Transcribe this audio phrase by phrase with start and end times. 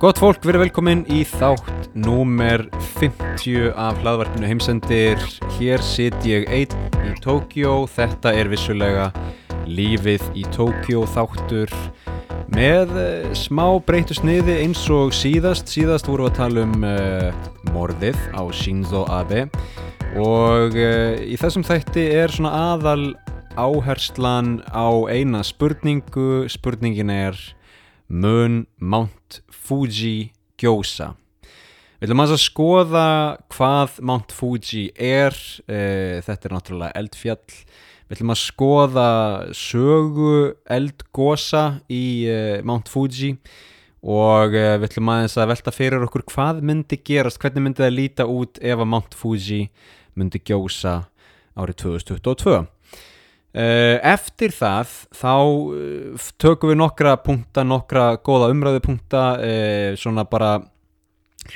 [0.00, 2.62] Gott fólk, verið velkomin í þátt númer
[2.96, 5.20] 50 af hlaðvarpinu heimsendir.
[5.58, 7.82] Hér sitt ég einn í Tókjó.
[7.84, 9.10] Þetta er vissulega
[9.68, 11.76] lífið í Tókjó þáttur
[12.56, 15.68] með uh, smá breytu sniði eins og síðast.
[15.68, 19.50] Síðast vorum við að tala um uh, morðið á Shinzo Abe
[20.16, 23.10] og uh, í þessum þætti er svona aðal
[23.60, 26.46] áherslan á eina spurningu.
[26.48, 27.36] Spurningin er
[28.10, 31.14] mun Mount Fuji gjósa.
[32.00, 33.06] Við ætlum að skoða
[33.52, 35.36] hvað Mount Fuji er.
[35.68, 37.58] E, þetta er náttúrulega eldfjall.
[38.08, 39.10] Við ætlum að skoða
[39.54, 40.32] sögu
[40.64, 43.36] eldgósa í e, Mount Fuji
[44.00, 47.96] og e, við ætlum aðeins að velta fyrir okkur hvað myndi gerast, hvernig myndi það
[47.98, 49.62] líta út ef að Mount Fuji
[50.18, 51.02] myndi gjósa
[51.54, 52.79] árið 2022 Uh,
[53.52, 60.60] eftir það þá uh, tökum við nokkra punkta, nokkra góða umræðu punkta uh, svona bara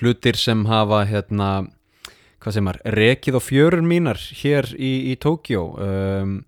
[0.00, 1.68] hlutir sem hafa hérna,
[2.42, 6.40] hvað sem er, rekið á fjörun mínar hér í, í Tókjó um,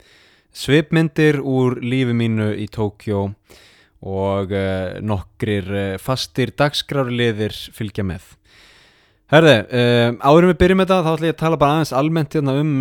[0.50, 3.28] svipmyndir úr lífi mínu í Tókjó
[4.06, 4.52] og
[5.02, 8.26] nokkrir fastir dagskrárliðir fylgja með.
[9.32, 9.54] Herði,
[10.20, 12.74] áðurum við byrjum með þetta þá ætlum ég að tala bara aðeins almennt hérna um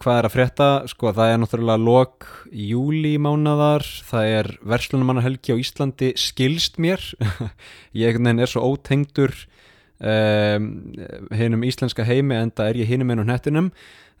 [0.00, 5.60] hvað er að frétta, sko það er náttúrulega lok júli mánadar, það er verslunumannahelgi á
[5.60, 7.02] Íslandi skilst mér,
[8.04, 9.34] ég er svo ótengdur
[10.00, 10.70] um,
[11.36, 13.70] hinnum íslenska heimi en það er ég hinnum einu hnettinum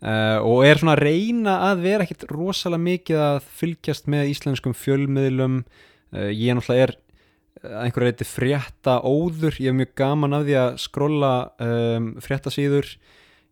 [0.04, 4.76] uh, og er svona að reyna að vera ekkit rosalega mikið að fylgjast með íslenskum
[4.76, 5.62] fjölmiðlum,
[6.12, 6.96] uh, ég er náttúrulega er
[7.60, 12.94] einhverja reyti frétta óður, ég er mjög gaman af því að skrolla um, fréttasíður,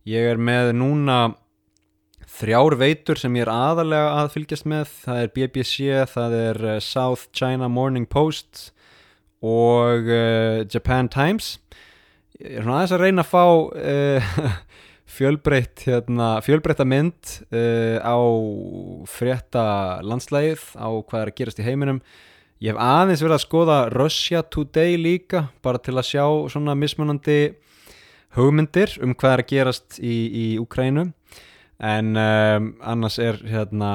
[0.09, 1.21] ég er með núna
[2.29, 4.93] þrjár veitur sem ég er aðalega að fylgjast með.
[5.05, 5.77] Það er BBC,
[6.13, 8.69] það er uh, South China Morning Post
[9.45, 11.57] og uh, Japan Times.
[12.39, 14.41] Ég er svona aðeins að reyna að fá uh,
[15.19, 18.19] fjölbreytt hérna, fjölbreytta mynd á
[19.09, 19.63] frétta
[20.05, 22.03] landslægið á hvað er að gerast í heiminum.
[22.61, 27.55] Ég hef aðeins verið að skoða Russia Today líka bara til að sjá svona mismunandi
[28.37, 31.09] hugmyndir um hvað er að gerast í, í Ukrænu
[31.79, 33.91] en um, annars er hérna,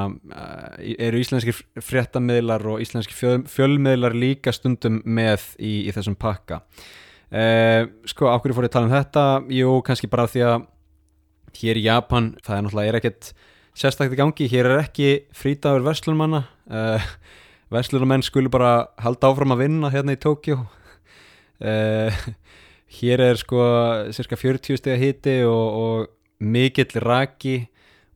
[0.79, 1.51] eru íslenski
[1.83, 6.61] fréttamiðlar og íslenski fjöl, fjölmiðlar líka stundum með í, í þessum pakka.
[7.33, 9.25] Uh, sko, á hverju fór ég að tala um þetta?
[9.57, 10.69] Jú, kannski bara því að
[11.59, 13.33] hér í Japan, það er náttúrulega er ekkert
[13.77, 17.11] sérstaklega gangi, hér er ekki frítagur verslunumanna uh,
[17.73, 22.23] verslunumenn skulu bara halda áfram að vinna hérna í Tókjó uh,
[22.99, 23.65] hér er sko
[24.13, 27.63] cirka 40 steg að hiti og, og mikill raki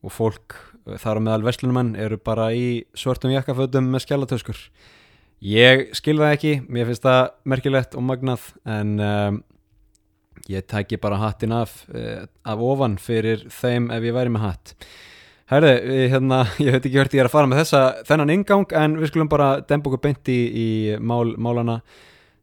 [0.05, 0.57] og fólk
[1.01, 4.61] þar á meðal verslunumenn eru bara í svörtum jakkafötum með skjálatöskur
[5.43, 9.39] ég skilða ekki, mér finnst það merkilegt og magnað en um,
[10.49, 14.75] ég tæki bara hattin af uh, af ofan fyrir þeim ef ég væri með hatt.
[15.47, 15.73] Herði,
[16.11, 19.11] hérna, ég veit ekki hvert ég er að fara með þessa þennan ingang en við
[19.11, 20.69] skulum bara dempa okkur beinti í, í
[20.99, 21.81] mál, málana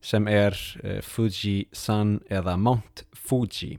[0.05, 3.79] sem er uh, Fuji-san eða Mount Fuji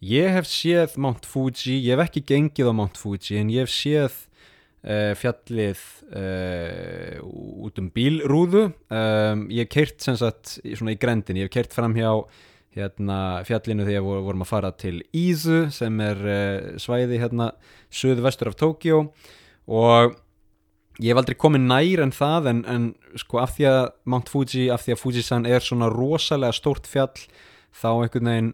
[0.00, 3.72] Ég hef séð Mount Fuji, ég hef ekki gengið á Mount Fuji en ég hef
[3.74, 4.14] séð
[4.80, 5.80] uh, fjallið
[6.16, 7.18] uh,
[7.66, 11.76] út um bílrúðu, um, ég hef keirt sem sagt svona í grendin, ég hef keirt
[11.76, 12.14] fram hjá
[12.78, 17.50] hérna, fjallinu þegar við vorum að fara til Ízu sem er uh, svæði hérna
[17.92, 19.02] söðu vestur af Tókjó
[19.68, 20.16] og
[20.96, 22.88] ég hef aldrei komið nær en það en, en
[23.20, 27.12] sko af því að Mount Fuji, af því að Fujisan er svona rosalega stórt fjall
[27.76, 28.50] þá einhvern veginn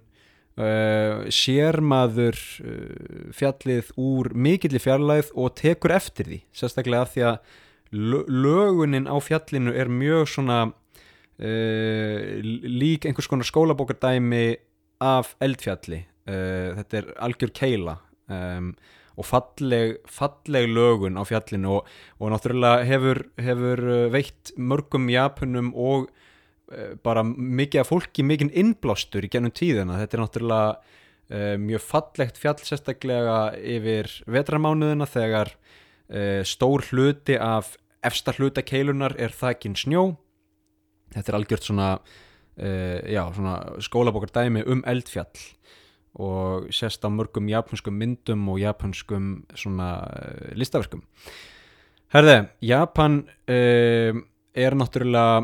[0.56, 2.32] Uh, sér maður
[2.64, 9.20] uh, fjallið úr mikillir fjarlæð og tekur eftir því sérstaklega af því að lögunin á
[9.20, 14.56] fjallinu er mjög svona uh, lík einhvers konar skólabókardæmi
[15.04, 16.06] af eldfjalli.
[16.24, 17.98] Þetta er algjör keila
[18.32, 18.70] um,
[19.20, 26.08] og falleg, falleg lögun á fjallinu og, og náttúrulega hefur, hefur veitt mörgum japunum og
[27.02, 30.00] bara mikið af fólki mikið innblástur í gennum tíðina.
[30.00, 30.70] Þetta er náttúrulega
[31.30, 37.76] uh, mjög fallegt fjall sérstaklega yfir vetramánuðina þegar uh, stór hluti af
[38.06, 40.08] efsta hluta keilunar er þakin snjó.
[41.14, 45.50] Þetta er algjört svona, uh, já, svona skólabokar dæmi um eldfjall
[46.16, 49.90] og sérst á mörgum japanskum myndum og japanskum svona
[50.56, 51.02] listaverkum.
[52.14, 55.42] Herði, Japan er náttúrulega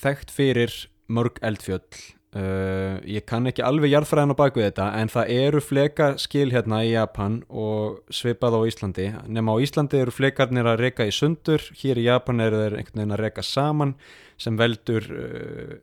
[0.00, 0.74] þekkt fyrir
[1.12, 2.14] mörg eldfjöll.
[2.36, 6.82] Uh, ég kann ekki alveg jarðfræðan á baku þetta en það eru fleka skil hérna
[6.84, 9.06] í Japan og svipað á Íslandi.
[9.32, 13.00] Nema á Íslandi eru flekarnir að reyka í sundur hér í Japan eru þeir einhvern
[13.00, 13.94] veginn að reyka saman
[14.42, 15.78] sem veldur uh,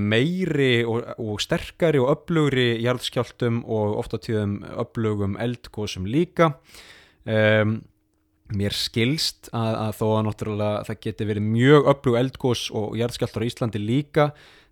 [0.00, 6.56] meiri og, og sterkari og öflugri jarðskjáltum og ofta tíðum öflugum eldgóðsum líka.
[7.28, 7.82] Um
[8.56, 13.44] mér skilst að, að þó að náttúrulega það geti verið mjög öflug eldgós og jarðskjáltar
[13.44, 14.28] á Íslandi líka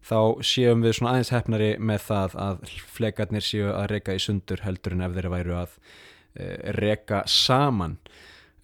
[0.07, 4.63] þá séum við svona aðeins hefnari með það að flekarnir séu að reyka í sundur
[4.65, 7.99] heldur en ef þeir væru að uh, reyka saman.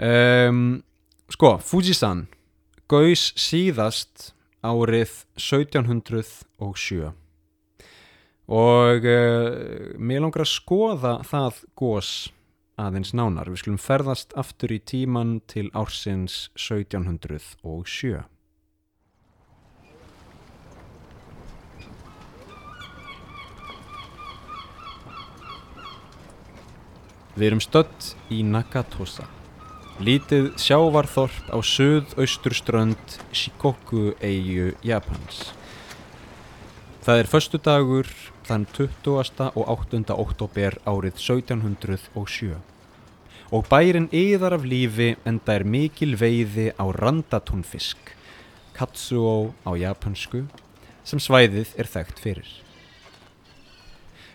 [0.02, 0.82] Um,
[1.32, 2.26] sko, Fujisan
[2.90, 4.30] gauðs síðast
[4.62, 7.10] árið 1707
[8.52, 9.50] og uh,
[9.98, 12.12] mér langar að skoða það gós
[12.80, 13.50] aðeins nánar.
[13.52, 18.22] Við skulum ferðast aftur í tíman til ársins 1707.
[27.32, 29.24] Við erum stött í Nakatosa,
[30.04, 35.46] lítið sjávarþorp á söð-austurströnd Shikoku-eigu Japans.
[37.02, 38.10] Það er förstu dagur
[38.46, 39.50] þann 20.
[39.54, 40.02] og 8.
[40.14, 42.58] oktober árið 1707
[43.52, 47.98] og bærin yðar af lífi enda er mikil veiði á randatúnfisk,
[48.72, 50.46] katsuo á japansku,
[51.04, 52.48] sem svæðið er þekkt fyrir.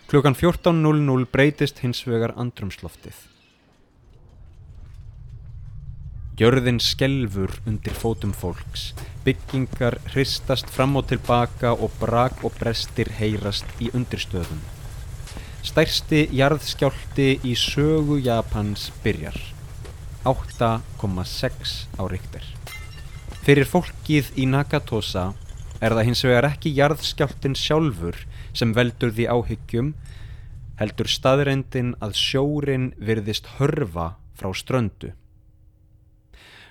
[0.08, 3.18] Klukkan 14.00 breytist hins vegar andrumsloftið.
[6.38, 8.92] Gjörðin skelfur undir fótum fólks,
[9.26, 14.60] byggingar hristast fram og tilbaka og brak og brestir heyrast í undirstöðum.
[15.66, 19.34] Stærsti jarðskjálti í sögu Japans byrjar.
[20.30, 22.46] 8,6 á ríktir.
[23.42, 25.32] Fyrir fólkið í Nakatosa
[25.82, 28.22] er það hins vegar ekki jarðskjáltin sjálfur
[28.54, 29.94] sem veldur því áhyggjum,
[30.78, 35.18] heldur staðrendin að sjórin virðist hörfa frá ströndu.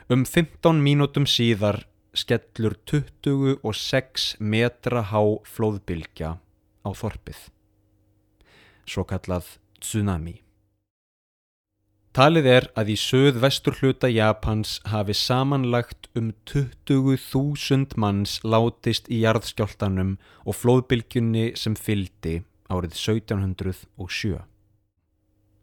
[0.07, 1.81] Um 15 mínútum síðar
[2.15, 6.37] skellur 26 metra há flóðbylgja
[6.87, 7.41] á þorpið
[8.87, 10.39] svo kallað tsunami.
[12.17, 20.15] Talið er að í söð-vestur hluta Japans hafi samanlagt um 20.000 manns látist í jarðskjáltanum
[20.47, 22.39] og flóðbylgjunni sem fyldi
[22.73, 24.39] árið 1707.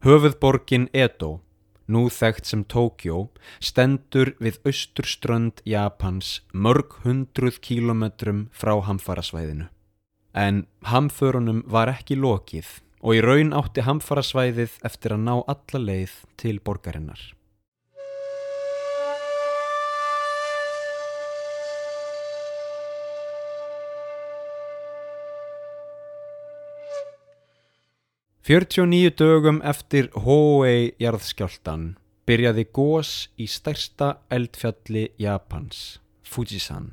[0.05, 1.41] Höfuðborgin Edo,
[1.87, 3.29] nú þekkt sem Tókjó,
[3.61, 9.69] stendur við austurströnd Japans mörg hundruð kílometrum frá hamfarasvæðinu.
[10.35, 16.15] En hamförunum var ekki lokið og í raun átti hamfarasvæðið eftir að ná alla leið
[16.41, 17.21] til borgarinnar.
[28.45, 31.85] Fjörtjó nýju dögum eftir Hoei jarðskjáltan
[32.29, 35.79] byrjaði gós í stærsta eldfjalli Japans,
[36.29, 36.91] Fujisan.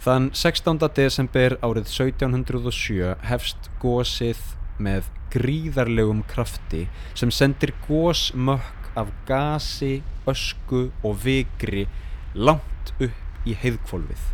[0.00, 0.80] Þann 16.
[0.96, 4.40] desember árið 1707 hefst gósið
[4.80, 11.84] með gríðarlegum krafti sem sendir gósmökk af gasi, ösku og vigri
[12.32, 14.26] langt upp í heiðkvolvið.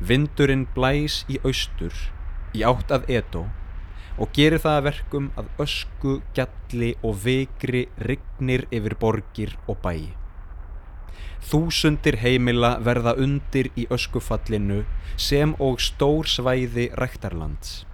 [0.00, 1.92] Vindurinn blæs í austur,
[2.56, 3.50] í átt að Edo
[4.20, 10.12] og gerir það að verkum að ösku, gjalli og vigri rignir yfir borgir og bæi.
[11.50, 14.82] Þúsundir heimila verða undir í öskufallinu
[15.16, 17.86] sem og stór svæði ræktarlands.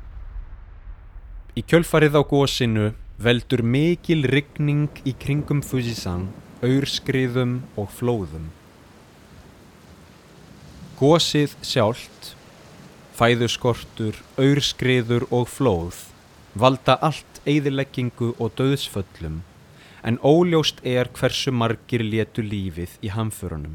[1.56, 2.88] Í kjölfarið á gósinu
[3.22, 6.26] veldur mikil rigning í kringum Fujisan,
[6.60, 8.50] aurskriðum og flóðum.
[10.98, 12.34] Gósið sjálft,
[13.16, 16.02] fæðuskortur, aurskriður og flóð
[16.56, 19.42] valda allt eigðileggingu og döðsföllum
[20.06, 23.74] en óljóst er hversu margir letu lífið í hamförunum.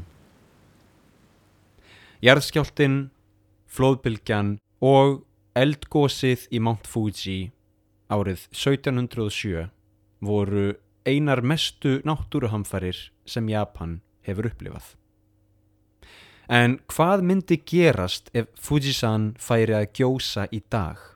[2.22, 3.10] Jarðskjáltin,
[3.70, 5.22] flóðbylgjan og
[5.58, 7.52] eldgósið í Mount Fuji
[8.12, 9.68] árið 1707
[10.22, 10.72] voru
[11.06, 14.94] einar mestu náttúruhamfarir sem Japan hefur upplifað.
[16.48, 21.11] En hvað myndi gerast ef Fujisan færi að gjósa í dag?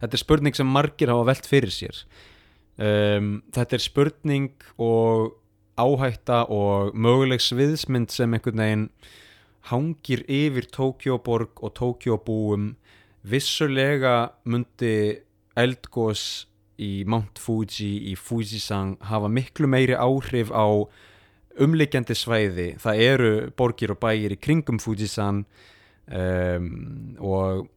[0.00, 2.04] Þetta er spurning sem margir hafa velt fyrir sér.
[2.80, 5.36] Um, þetta er spurning og
[5.80, 8.86] áhætta og möguleg sviðsmynd sem einhvern veginn
[9.68, 12.74] hangir yfir Tókjóborg og Tókjóbúum.
[13.20, 15.20] Vissulega myndi
[15.60, 16.46] eldgós
[16.80, 20.64] í Mount Fuji, í Fujisang hafa miklu meiri áhrif á
[21.60, 22.70] umlikjandi svæði.
[22.80, 25.44] Það eru borgir og bægir í kringum Fujisang
[26.08, 26.70] um,
[27.20, 27.68] og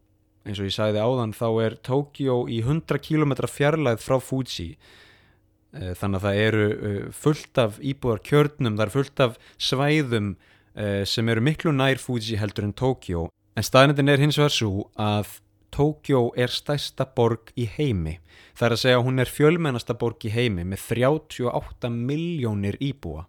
[0.44, 5.94] eins og ég sagði áðan þá er Tókjó í 100 km fjarlæð frá Fuji eh,
[6.00, 10.34] þannig að það eru eh, fullt af íbúðar kjörnum, það eru fullt af svæðum
[10.76, 14.88] eh, sem eru miklu nær Fuji heldur en Tókjó en staðnendin er hins vegar svo
[15.00, 15.40] að
[15.74, 18.20] Tókjó er stærsta borg í heimi.
[18.54, 23.24] Það er að segja að hún er fjölmennasta borg í heimi með 38 miljónir íbúa.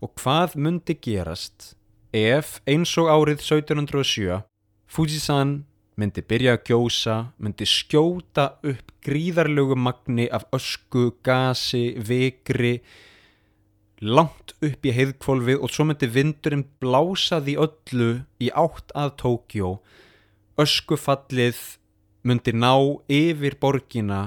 [0.00, 1.74] Og hvað myndi gerast
[2.16, 4.38] ef eins og árið 1707
[4.88, 5.66] Fujisan
[6.00, 12.78] myndi byrja að gjósa, myndi skjóta upp gríðarlegu magni af ösku, gasi, vekri,
[14.00, 19.72] langt upp í heiðkvolfið og svo myndi vindurinn blása því öllu í átt að Tókjó.
[20.58, 21.60] Öskufallið
[22.24, 22.72] myndi ná
[23.12, 24.22] yfir borgina,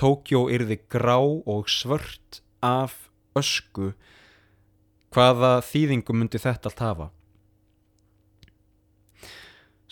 [0.00, 3.92] Tókjó yrði grá og svört af ösku.
[5.12, 7.12] Hvaða þýðingu myndi þetta allt hafa?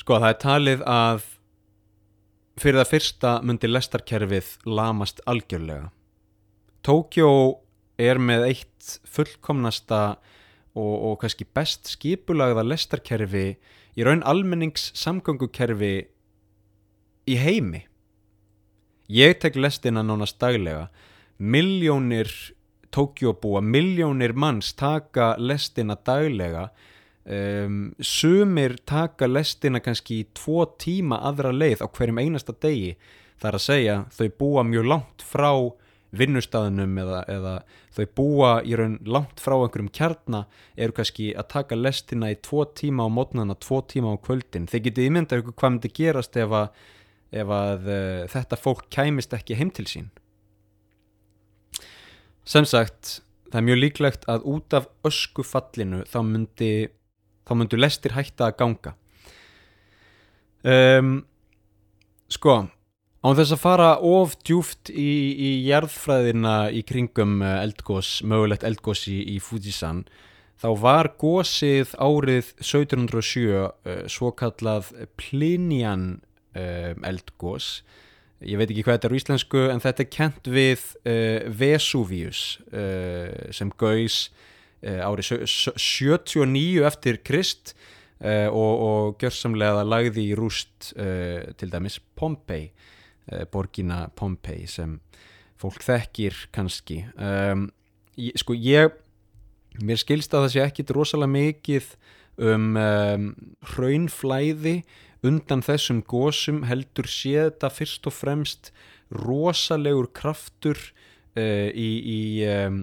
[0.00, 1.24] Sko það er talið að
[2.60, 5.90] fyrir það fyrsta myndi lestarkerfið lamast algjörlega.
[6.80, 7.32] Tókjó
[8.00, 10.00] er með eitt fullkomnasta
[10.72, 13.44] og, og kannski best skipulagða lestarkerfi
[14.00, 15.94] í raun almennings samgöngukerfi
[17.28, 17.84] í heimi.
[19.10, 20.88] Ég tek lestina nánast daglega.
[21.36, 22.30] Miljónir
[22.90, 26.70] Tókjóbúa, miljónir manns taka lestina daglega
[27.20, 32.94] Um, sumir taka lestina kannski í tvo tíma aðra leið á hverjum einasta degi.
[33.40, 35.52] Þar að segja þau búa mjög langt frá
[36.16, 37.52] vinnustafnum eða, eða
[37.94, 40.42] þau búa í raun langt frá einhverjum kjarna
[40.76, 44.66] eru kannski að taka lestina í tvo tíma á mótnana, tvo tíma á kvöldin.
[44.70, 46.70] Þeir getið ímyndað ykkur hvað myndi gerast ef að,
[47.30, 50.08] ef að uh, þetta fólk kæmist ekki heim til sín.
[52.48, 56.72] Sem sagt það er mjög líklegt að út af öskufallinu þá myndi
[57.50, 58.94] þá myndu lestir hætta að ganga.
[60.62, 61.16] Um,
[62.30, 62.60] sko
[63.20, 69.04] án þess að fara of djúft í, í jarðfræðina í kringum eh, eldgós, mögulegt eldgós
[69.10, 70.06] í, í Fujisan
[70.60, 73.70] þá var gósið árið 1707 uh,
[74.12, 76.20] svo kallað Plinian
[76.56, 77.80] uh, eldgós
[78.44, 82.44] ég veit ekki hvað þetta er í íslensku en þetta er kent við uh, Vesuvius
[83.56, 84.30] sem gauðs
[84.80, 85.46] árið
[85.76, 87.74] 79 eftir Krist
[88.24, 92.70] uh, og, og gjörsamlega lagði í rúst uh, til dæmis Pompei
[93.52, 94.96] borgina Pompei sem
[95.60, 97.04] fólk þekkir kannski.
[97.14, 97.68] Um,
[98.18, 98.96] ég, sko ég
[99.84, 101.90] mér skilst að það sé ekkit rosalega mikið
[102.40, 103.28] um, um
[103.74, 104.80] hraunflæði
[105.26, 108.72] undan þessum gósum heldur sé þetta fyrst og fremst
[109.12, 112.82] rosalegur kraftur uh, í, í um,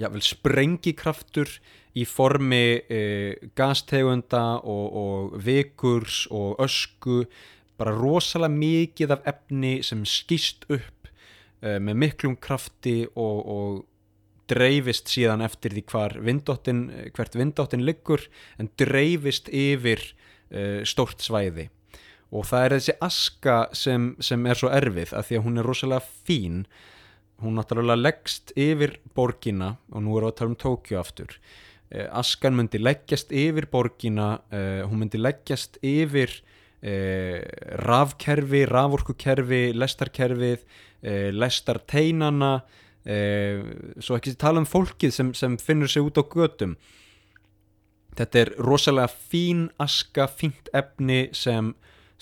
[0.00, 1.50] jável sprengikraftur
[1.94, 3.00] í formi e,
[3.56, 7.24] gastegunda og, og vikurs og ösku
[7.78, 11.10] bara rosalega mikið af efni sem skýst upp
[11.62, 13.82] e, með miklum krafti og, og
[14.50, 15.84] dreifist síðan eftir því
[16.26, 16.82] vindóttin,
[17.14, 18.26] hvert vindóttin liggur
[18.58, 20.02] en dreifist yfir
[20.50, 21.70] e, stórt svæði.
[22.34, 25.68] Og það er þessi aska sem, sem er svo erfið að því að hún er
[25.70, 26.64] rosalega fín
[27.44, 31.36] hún náttúrulega leggst yfir borgina og nú erum við að tala um Tókju aftur.
[31.94, 36.32] Eh, askan myndi leggjast yfir borgina eh, hún myndi leggjast yfir
[36.82, 37.44] eh,
[37.84, 40.66] rafkerfi, raforkukerfi lestarkerfið
[41.36, 42.54] lestarteinana
[43.04, 46.72] svo ekki tala um fólkið sem, sem finnur sig út á gödum
[48.16, 51.74] þetta er rosalega fín aska, fínt efni sem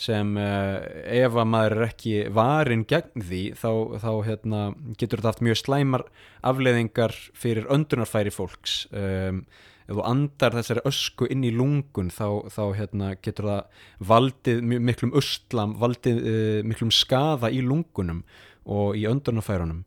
[0.03, 3.71] sem uh, ef að maður er ekki varin gegn því þá,
[4.03, 4.63] þá hérna,
[4.99, 6.07] getur þetta haft mjög slæmar
[6.51, 8.87] afleiðingar fyrir öndunarfæri fólks.
[8.91, 9.45] Um,
[9.87, 15.15] ef þú andar þessari ösku inn í lungun þá, þá hérna, getur það valdið miklum
[15.19, 18.25] östlam valdið uh, miklum skaða í lungunum
[18.63, 19.85] og í öndunarfærunum.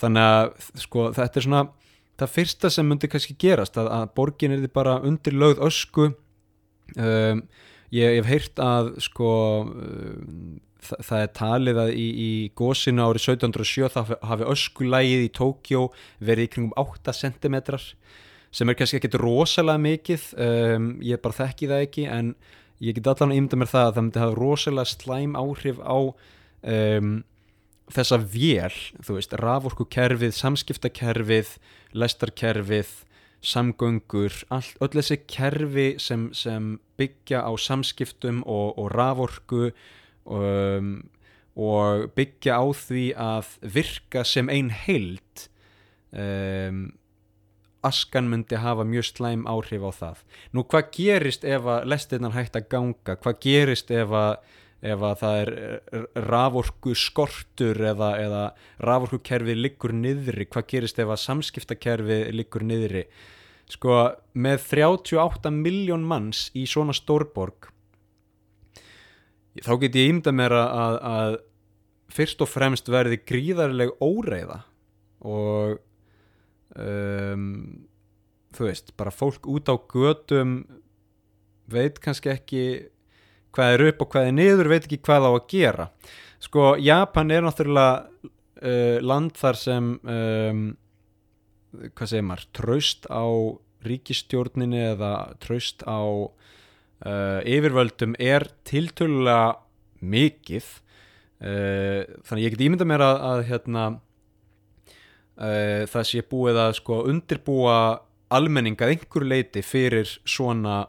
[0.00, 1.66] Þannig að sko, þetta er svona
[2.20, 6.10] það fyrsta sem myndi kannski gerast að, að borgin er bara undir lögð ösku
[7.00, 7.40] um
[7.94, 9.30] ég hef heyrt að sko
[9.70, 15.32] um, það, það er talið að í, í gósinu árið 1707 það hafi öskulægið í
[15.38, 15.84] Tókjó
[16.20, 17.58] verið í kringum 8 cm
[18.54, 20.26] sem er kannski ekkit rosalega mikið.
[20.38, 22.34] Um, ég bara þekki það ekki en
[22.84, 25.98] ég get allan að ymda mér það að það myndi hafa rosalega slæm áhrif á
[25.98, 27.16] um,
[27.94, 31.56] þessa vél, þú veist, raforkukerfið, samskiptakerfið,
[31.94, 32.94] lestarkerfið
[33.44, 39.68] samgöngur, all, öll þessi kerfi sem, sem byggja á samskiptum og, og raforku
[40.24, 40.96] um,
[41.54, 45.48] og byggja á því að virka sem einn heild
[46.10, 46.86] um,
[47.84, 50.20] askan myndi hafa mjög slæm áhrif á það.
[50.56, 53.16] Nú hvað gerist ef að lestirnar hægt að ganga?
[53.20, 54.38] Hvað gerist ef að,
[54.84, 55.52] ef að það er
[56.28, 58.42] raforku skortur eða, eða
[58.84, 60.48] raforku kerfi liggur niðri?
[60.50, 63.06] Hvað gerist ef að samskiptakerfi liggur niðri?
[63.70, 63.96] sko
[64.36, 67.70] með 38 miljón manns í svona stórborg
[69.64, 71.36] þá get ég ímda mér að, að
[72.14, 74.62] fyrst og fremst verði gríðarleg óreiða
[75.24, 75.78] og
[76.76, 77.46] um,
[78.54, 80.58] þú veist, bara fólk út á gödum
[81.70, 82.64] veit kannski ekki
[83.54, 85.88] hvað er upp og hvað er niður, veit ekki hvað á að gera.
[86.44, 87.92] Sko, Japan er náttúrulega
[88.64, 90.64] uh, land þar sem um,
[91.94, 93.26] hvað segir maður, traust á
[93.84, 99.58] ríkistjórninni eða traust á uh, yfirvöldum er tiltölulega
[100.04, 100.70] mikið.
[101.44, 103.84] Uh, þannig ég get ímynda mér að, að hérna,
[105.38, 107.78] uh, það sé búið að sko, undirbúa
[108.34, 110.84] almenningað einhver leiti fyrir svona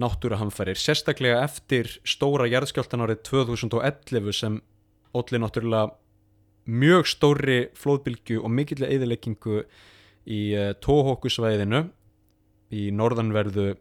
[0.00, 4.60] náttúrahamfærir, sérstaklega eftir stóra jæðskjáltan árið 2011 sem
[5.14, 5.94] allir náttúrulega
[6.64, 9.64] mjög stóri flóðbylgu og mikillega eðileggingu
[10.24, 11.84] í uh, Tohoku-svæðinu
[12.74, 13.74] í norðanverðu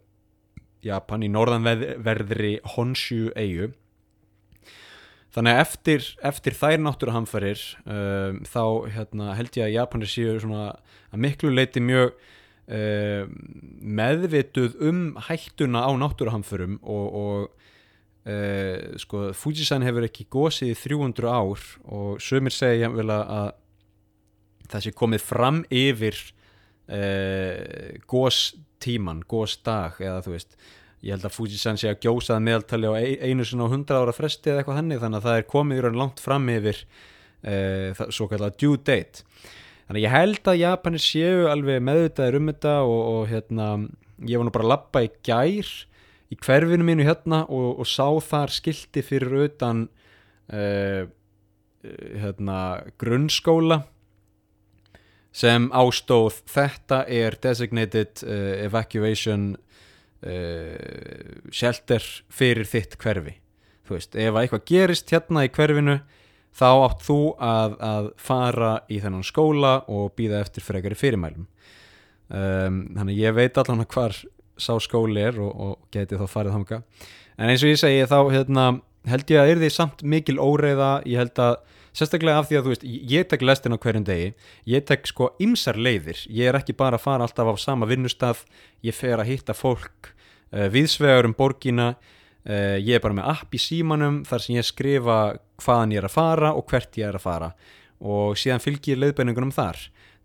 [0.84, 3.72] Japan, í norðanverðri Honshu eigu
[5.34, 11.24] þannig að eftir, eftir þær náttúruhamfærir um, þá hérna, held ég að Japanir séu að
[11.24, 12.14] miklu leiti mjög
[12.68, 13.34] um,
[14.00, 17.64] meðvituð um hættuna á náttúruhamfærum og, og
[18.30, 23.52] uh, sko, Fujisan hefur ekki gósið í 300 ár og sömur segja vel að
[24.72, 26.20] það sé komið fram yfir
[26.88, 30.58] uh, góstíman, gósdag eða þú veist
[31.04, 32.94] ég held að Fujisan sé að gjósað meðaltali á
[33.28, 35.84] einu sinna á hundra ára fresti eða eitthvað henni þannig að það er komið í
[35.84, 39.28] raun langt fram yfir uh, það, svo kallar due date
[39.88, 43.68] þannig að ég held að Japanir séu alveg meðvitaðir um þetta og, og hérna
[44.24, 45.72] ég var nú bara að lappa í gær
[46.34, 49.88] í hverfinu mínu hérna og, og sá þar skildi fyrir utan
[50.54, 51.04] uh,
[51.84, 52.60] hérna
[53.02, 53.84] grunnskóla
[55.34, 59.54] sem ástóð þetta er designated uh, evacuation
[60.24, 63.40] uh, shelter fyrir þitt hverfi.
[63.84, 65.98] Þú veist, ef eitthvað gerist hérna í hverfinu
[66.54, 71.50] þá átt þú að, að fara í þennan skóla og býða eftir frekari fyrirmælum.
[72.34, 74.16] Um, þannig ég veit allan hvar
[74.58, 76.80] sá skóli er og, og geti þá farið þanga
[77.38, 78.66] en eins og ég segi þá hérna,
[79.10, 80.92] held ég að er því samt mikil óreiða.
[81.10, 81.58] Ég held að
[81.94, 84.32] sérstaklega af því að þú veist, ég tek lestin á hverjum degi,
[84.70, 88.44] ég tek sko ymsar leiðir, ég er ekki bara að fara alltaf á sama vinnustaf,
[88.86, 91.94] ég fer að hitta fólk uh, viðsvegar um borgina,
[92.50, 95.20] uh, ég er bara með app í símanum þar sem ég skrifa
[95.64, 97.54] hvaðan ég er að fara og hvert ég er að fara.
[98.04, 99.80] Og síðan fylgir leiðbeiningunum þar,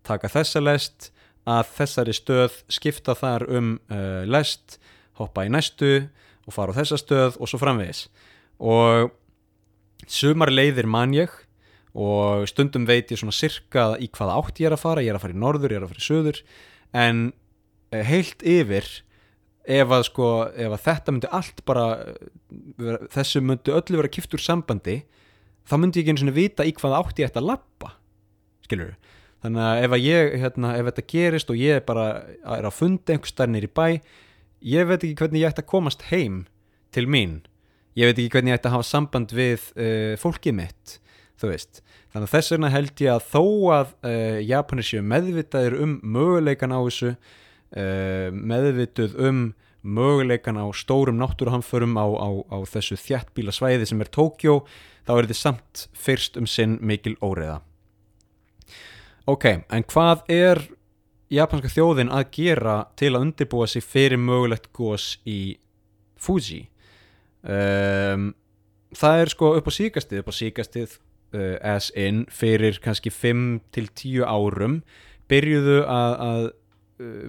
[0.07, 1.11] taka þessa lest
[1.49, 4.81] að þessari stöð skipta þar um uh, lest,
[5.19, 6.09] hoppa í næstu
[6.49, 8.07] og fara á þessa stöð og svo framvegis.
[8.59, 9.13] Og
[10.09, 11.33] sumar leiðir man ég
[11.99, 15.19] og stundum veit ég svona sirka í hvaða átt ég er að fara, ég er
[15.19, 16.41] að fara í norður, ég er að fara í söður
[16.97, 17.23] en
[17.93, 18.89] eh, heilt yfir
[19.69, 21.87] ef að sko, ef að þetta myndi allt bara,
[22.81, 25.03] vera, þessu myndi öllu vera kipt úr sambandi
[25.69, 27.93] þá myndi ég ekki einu svona vita í hvaða átt ég ætti að lappa,
[28.65, 28.95] skilur
[29.45, 32.07] þannig að ef að ég, hérna, ef þetta gerist og ég bara
[32.57, 33.87] er að fundi einhver starnir í bæ,
[34.67, 36.41] ég veit ekki hvernig ég ætti að komast heim
[36.95, 37.43] til mín.
[37.99, 40.99] Ég veit ekki hvernig ég ætti að hafa samband við uh, fólkið mitt
[41.39, 43.43] þú veist, þannig að þess vegna held ég að þó
[43.77, 47.13] að uh, Japanir séu meðvitaðir um möguleikan á þessu
[47.77, 49.43] uh, meðvituð um
[49.83, 54.61] möguleikan á stórum náttúruhamförum á, á, á þessu þjættbíla svæði sem er Tókjó
[55.07, 57.61] þá er þetta samt fyrst um sinn mikil óreiða.
[59.29, 60.61] Ok, en hvað er
[61.33, 65.59] japanska þjóðin að gera til að undirbúa sig fyrir mögulegt gós í
[66.19, 66.67] Fuji?
[67.45, 68.33] Um,
[68.97, 70.97] það er sko upp á síkastið upp á síkastið
[71.37, 74.81] uh, as in fyrir kannski 5 til 10 árum
[75.31, 76.49] byrjuðu að, að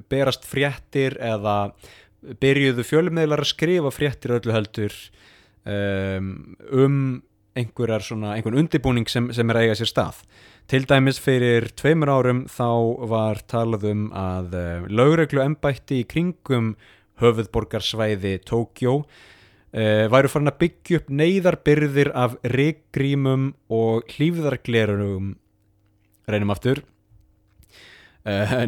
[0.09, 1.73] berast fréttir eða
[2.41, 4.95] byrjuðu fjölmiðlar að skrifa fréttir öllu heldur
[5.63, 6.31] um,
[6.71, 6.95] um
[7.59, 10.21] einhverjar svona, einhvern undirbúning sem, sem er að eiga sér stað.
[10.69, 12.69] Til dæmis fyrir tveimur árum þá
[13.09, 16.75] var talað um að uh, lögreglu embætti í kringum
[17.19, 25.33] höfuðborgarsvæði Tókjó uh, væru farin að byggja upp neyðarbyrðir af riggrímum og hlýfðarglerunum
[26.29, 26.83] reynum aftur.
[26.83, 26.98] uh,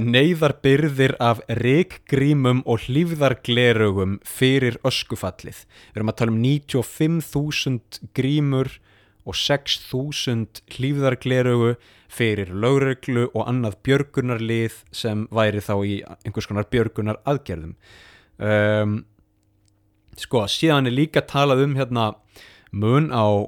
[0.02, 5.64] neyðarbyrðir af riggrímum og hlýfðarglerugum fyrir öskufallið.
[5.92, 8.72] Við erum að tala um 95.000 grímur
[9.28, 11.76] og 6.000 hlýfðarglerugu
[12.12, 17.78] fyrir lögreglu og annað björgunarlið sem væri þá í einhvers konar björgunar aðgerðum
[18.42, 18.98] um,
[20.20, 22.12] sko, síðan er líka talað um hérna
[22.72, 23.48] mun á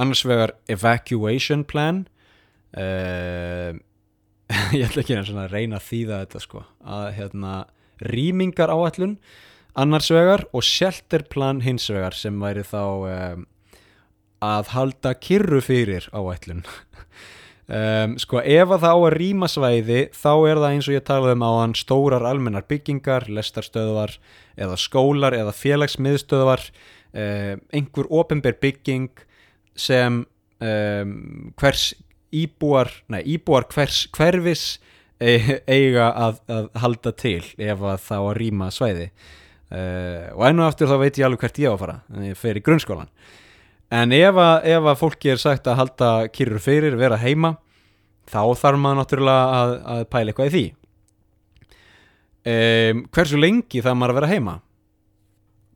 [0.00, 2.06] annars vegar evacuation plan.
[2.72, 3.76] Uh,
[4.76, 6.64] ég ætla ekki að reyna að þýða þetta sko.
[6.84, 7.54] Að hérna
[8.02, 9.16] rýmingar áallun
[9.78, 13.46] annars vegar og shelter plan hins vegar sem væri þá um,
[14.42, 16.66] að halda kyrru fyrir áætlun.
[17.72, 21.04] Um, sko ef að það á að rýma svæði þá er það eins og ég
[21.06, 24.16] talaði um á hann stórar almennar byggingar, lestarstöðvar
[24.58, 29.22] eða skólar eða félagsmiðstöðvar um, einhver ofinber bygging
[29.78, 30.24] sem
[30.60, 31.86] hvers
[32.32, 34.64] íbúar, nei íbúar hvers hverfis
[35.22, 39.06] eiga að, að halda til ef að það á að rýma svæði.
[39.72, 42.58] Uh, og ennu aftur þá veit ég alveg hvert ég á að fara ég fer
[42.58, 43.08] í grunnskólan
[43.88, 47.54] en ef að, ef að fólki er sagt að halda kýrur fyrir, vera heima
[48.28, 50.66] þá þarf maður náttúrulega að, að pæla eitthvað í því.
[52.42, 54.54] Um, hversu lengi þarf maður að vera heima?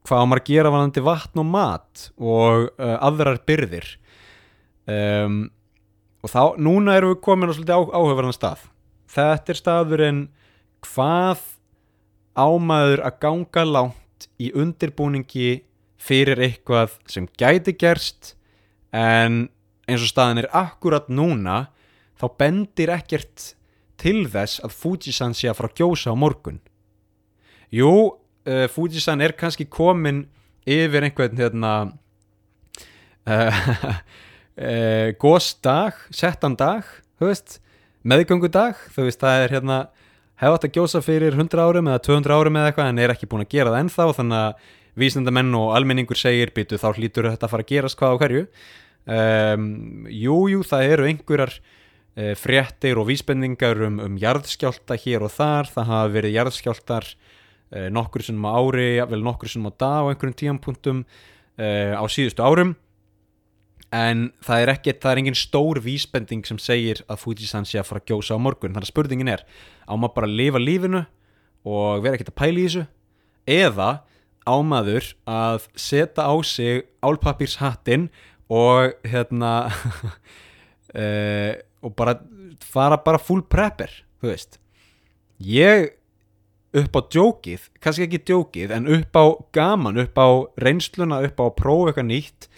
[0.07, 3.91] Hvað á maður að gera vanandi vatn og mat og uh, aðrar byrðir?
[4.87, 5.41] Um,
[6.27, 8.65] og þá, núna erum við komin á svolítið áhugaverðan stað.
[9.15, 10.23] Þetta er staðurinn
[10.83, 11.45] hvað
[12.37, 15.51] ámaður að ganga langt í undirbúningi
[16.03, 18.35] fyrir eitthvað sem gæti gerst
[18.95, 19.47] en
[19.87, 21.69] eins og staðin er akkurat núna
[22.19, 23.53] þá bendir ekkert
[24.01, 26.59] til þess að Fujisan sé að fara að gjósa á morgun.
[27.73, 30.27] Jú, uh, Fujisan er kannski komin
[30.67, 31.73] yfir einhvern hérna
[33.31, 33.63] uh,
[34.57, 36.89] uh, góðsdag, settan dag
[38.07, 39.79] meðgöngudag það er hérna
[40.41, 43.29] hefði átt að gjósa fyrir 100 árum eða 200 árum eða eitthvað en er ekki
[43.31, 47.49] búin að gera það ennþá þannig að vísendamenn og almenningur segir byttu þá hlýtur þetta
[47.49, 48.45] að fara að gerast hvað á hverju.
[49.07, 49.67] Um,
[50.11, 55.71] Jújú, jú, það eru einhverjar uh, fréttir og vísbendingar um, um jarðskjálta hér og þar,
[55.73, 60.11] það hafa verið jarðskjáltar uh, nokkur sem á ári, vel nokkur sem á dag á
[60.11, 62.75] einhverjum tíampunktum uh, á síðustu árum
[63.95, 67.89] en það er ekki, það er engin stór vísbending sem segir að Fujisan sé að
[67.91, 69.45] fara að gjósa á morgun, þannig að spurningin er
[69.87, 71.03] á maður bara að lifa lífinu
[71.67, 72.85] og vera ekkert að pæla í þessu?
[73.47, 73.91] Eða
[74.47, 78.09] ámaður að setja á sig álpapirshattin
[78.51, 79.53] og hérna
[80.95, 81.53] uh,
[81.85, 82.19] og bara
[82.63, 84.59] fara bara full prepper þú veist?
[85.39, 85.93] Ég
[86.77, 90.29] upp á djókið, kannski ekki djókið en upp á gaman, upp á
[90.61, 92.49] reynsluna, upp á að prófa eitthvað nýtt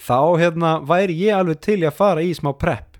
[0.00, 2.98] þá hérna væri ég alveg til að fara í smá prep.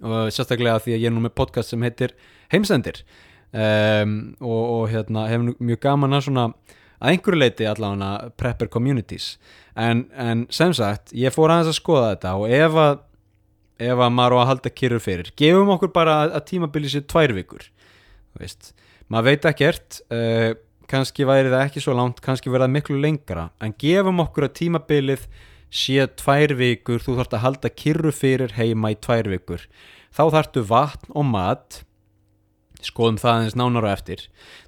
[0.00, 2.14] Og sérstaklega því að ég er nú með podcast sem heitir
[2.52, 3.02] Heimsendir.
[3.50, 6.46] Um, og, og hérna hefur mjög gaman að svona
[7.00, 9.34] að einhverju leiti allavega prepper communities.
[9.74, 12.98] En, en sem sagt, ég fór aðeins að skoða þetta og ef að
[13.80, 17.06] ef að maður á að halda kyrur fyrir gefum okkur bara að, að tímabili sér
[17.08, 17.68] tvær vikur
[18.40, 18.72] veist,
[19.08, 20.50] maður veit ekkert uh,
[20.90, 25.26] kannski væri það ekki svo langt, kannski verða miklu lengra en gefum okkur að tímabilið
[25.70, 29.64] sé tvær vikur, þú þarfst að halda kyrru fyrir heima í tvær vikur.
[30.10, 31.80] Þá þarftu vatn og mat.
[32.80, 34.22] Skoðum það eins nánar á eftir.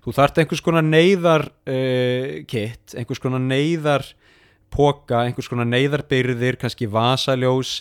[0.04, 4.04] Þú þart einhvers konar neyðar uh, kit, einhvers konar neyðar
[4.72, 7.80] póka, einhvers konar neyðarbyrðir kannski vasaljós.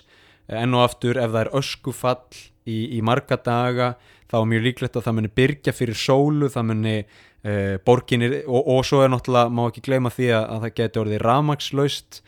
[0.51, 3.93] Enn og aftur ef það er öskufall í, í marga daga
[4.31, 8.62] þá er mjög líklegt að það muni byrja fyrir sólu það muni uh, borginir og,
[8.62, 12.21] og svo er náttúrulega, má ekki gleyma því að, að það getur orðið ramagslaust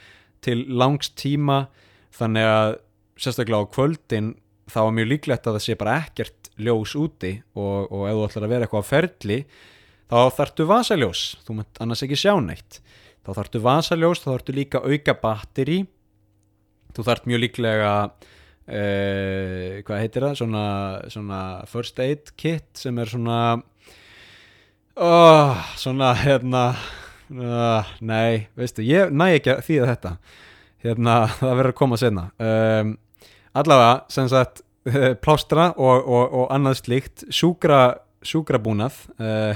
[0.45, 1.65] til langs tíma
[2.13, 2.77] þannig að
[3.23, 4.34] sérstaklega á kvöldin
[4.71, 8.27] þá er mjög líklegt að það sé bara ekkert ljós úti og, og ef þú
[8.27, 9.39] ætlar að vera eitthvað ferli
[10.12, 11.23] þá þartu vasaljós.
[11.45, 12.79] Þú munt annars ekki sjá neitt.
[13.23, 15.84] Þá þartu vasaljós, þá þartu líka auka batteri
[16.93, 20.39] þú þart mjög líklega uh, hvað heitir það?
[20.41, 20.65] Svona,
[21.13, 23.39] svona first aid kit sem er svona
[24.95, 26.65] oh, svona hérna
[27.31, 30.13] uh, nei, veistu, ég næ ekki að þýða þetta.
[30.83, 32.95] Hérna, það verður að koma senna um,
[33.53, 34.63] allavega, sem sagt
[35.23, 37.83] plástra og, og, og annað slíkt sjúkra,
[38.23, 39.55] sjúkrabúnað uh,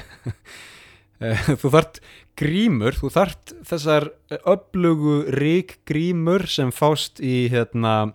[1.61, 1.99] þú þart
[2.37, 4.11] grímur, þú þart þessar
[4.45, 8.13] öflugu rík grímur sem fást í hérna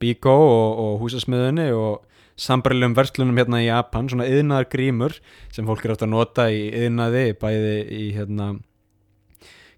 [0.00, 2.02] Bíkó og, og húsasmiðunni og
[2.40, 5.18] sambarlegum verslunum hérna í Japan svona yðnaðar grímur
[5.54, 8.54] sem fólk er átt að nota í yðnaði bæði í hérna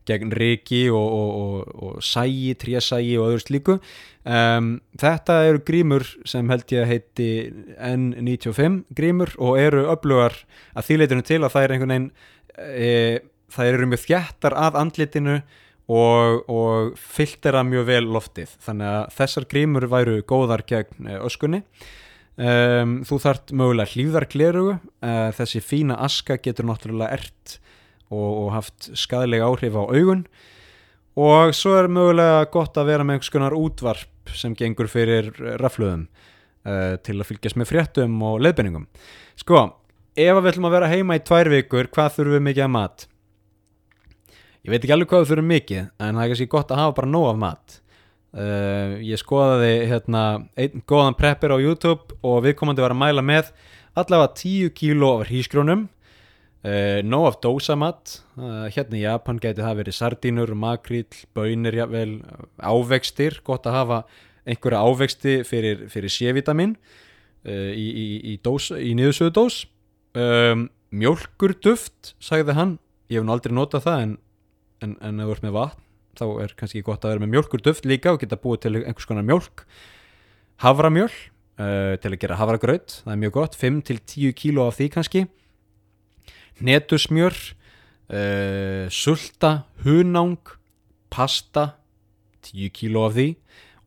[0.07, 3.77] gegn riki og, og, og, og sægi, tríasægi og öðru slíku.
[4.27, 7.29] Um, þetta eru grímur sem held ég að heiti
[7.75, 10.39] N95 grímur og eru öflugar
[10.75, 12.09] að þýleitinu til að það er einhvern veginn
[12.57, 12.91] e,
[13.55, 15.37] það eru mjög þjættar að andlitinu
[15.87, 18.57] og, og filtera mjög vel loftið.
[18.67, 21.63] Þannig að þessar grímur væru góðar gegn e, öskunni
[22.37, 27.57] um, þú þart mögulega hlýðarglerugu uh, þessi fína aska getur náttúrulega ert
[28.11, 30.27] og, og haft skadalega áhrif á augun.
[31.17, 35.31] Og svo er mögulega gott að vera með einhvers konar útvarp sem gengur fyrir
[35.63, 36.07] rafluðum
[36.67, 38.87] uh, til að fylgjast með fréttum og leðbenningum
[39.39, 39.63] sko,
[40.17, 43.07] ef við ætlum að vera heima í tvær vikur, hvað þurfum við mikið að mat?
[44.67, 46.97] Ég veit ekki alveg hvað við þurfum mikið en það er kannski gott að hafa
[46.97, 47.77] bara nóg af mat
[48.37, 50.23] uh, ég skoðaði hérna
[50.59, 53.53] einn góðan preppir á YouTube og viðkomandi var að mæla með
[53.97, 55.89] allavega 10 kíló af hrísgrónum
[56.67, 61.05] Uh, nóg af dósamatt uh, hérna í Japan geti það verið sardínur, makríl,
[61.37, 62.17] bönir jafnvel,
[62.59, 63.99] ávextir, gott að hafa
[64.51, 66.75] einhverja ávexti fyrir, fyrir sévitamin
[67.47, 69.61] í, í, í, í niðursöðu dós.
[70.19, 72.77] Um, mjölkurduft sagði hann,
[73.13, 74.19] ég hef nú aldrei notað það en,
[74.83, 75.86] en, en þú ert með vatn
[76.19, 79.27] þá er kannski gott að vera með mjölkurduft líka og geta búið til einhvers konar
[79.27, 79.65] mjölk
[80.65, 81.11] havramjöl
[81.57, 85.23] til að gera havragraut, það er mjög gott 5-10 kíló af því kannski.
[86.61, 87.37] Netusmjör
[88.13, 90.53] uh, sulta, hunang
[91.13, 91.71] pasta
[92.45, 93.29] 10 kíló af því.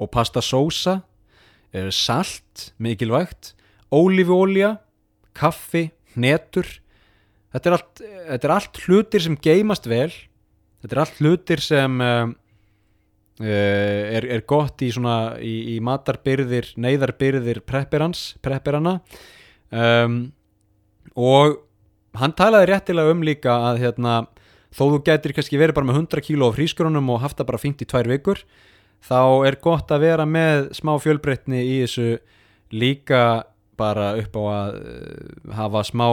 [0.01, 3.53] Og pastasósa uh, salt, mikilvægt.
[3.93, 4.79] Ólífuolja
[5.37, 6.67] kaffi, netur
[7.53, 10.11] þetta er, allt, þetta er allt hlutir sem geimast vel
[10.81, 12.31] þetta er allt hlutir sem uh,
[13.39, 18.97] er, er gott í, svona, í, í matarbyrðir neyðarbyrðir prepperans prepperana
[19.71, 20.21] um,
[21.15, 21.61] og
[22.19, 24.15] hann talaði réttilega um líka að hérna,
[24.75, 27.61] þó þú getur kannski verið bara með 100 kíló á frískrunum og haft það bara
[27.61, 28.43] fengt í tvær vikur
[29.05, 32.17] þá er gott að vera með smá fjölbreytni í þessu
[32.75, 33.45] líka
[33.79, 36.07] bara upp á að uh, hafa smá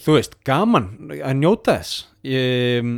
[0.00, 2.04] þú veist, gaman að njóta þess.
[2.26, 2.90] Ég,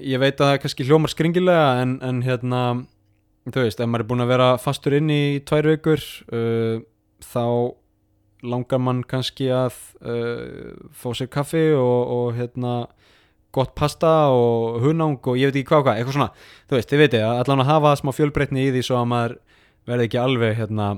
[0.00, 2.60] ég veit að það er kannski hljómar skringilega en, en hérna
[3.52, 6.82] þú veist, ef maður er búin að vera fastur inn í tvær vikur uh,
[7.24, 7.46] þá
[8.44, 12.74] langar mann kannski að uh, fá sér kaffi og, og hérna
[13.54, 16.30] gott pasta og hunang og ég veit ekki hvað hvað, eitthvað svona,
[16.68, 19.36] þú veist, þið veitir allan að hafa smá fjölbreytni í því svo að maður
[19.88, 20.88] verði ekki alveg hérna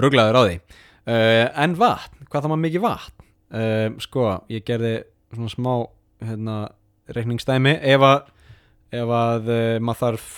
[0.00, 0.56] rugglaður á því.
[1.04, 3.28] Uh, en vatn, hvað þá maður mikið vatn?
[3.54, 4.94] Uh, sko, ég gerði
[5.34, 5.72] svona smá
[6.24, 6.56] hérna
[7.12, 8.30] reikningstæmi, ef að
[8.94, 10.28] ef að uh, maður þarf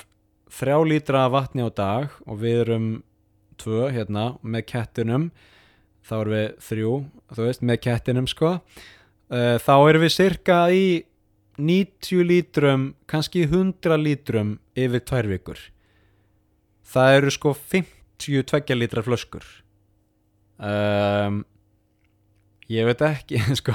[0.57, 2.89] þrjá lítra vatni á dag og við erum
[3.61, 5.31] tvö hérna með kettunum
[6.07, 6.93] þá erum við þrjú,
[7.35, 10.87] þú veist, með kettinum sko uh, þá erum við cirka í
[11.57, 15.61] 90 lítrum, kannski 100 lítrum yfir tvær vikur.
[16.87, 19.47] Það eru sko 52 lítra flöskur.
[20.61, 21.45] Um,
[22.69, 23.75] ég veit ekki sko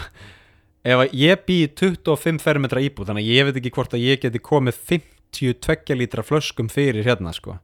[0.82, 4.42] ef ég bý 25 fermetra íbúð þannig að ég veit ekki hvort að ég geti
[4.42, 7.60] komið 52 lítra flöskum fyrir hérna sko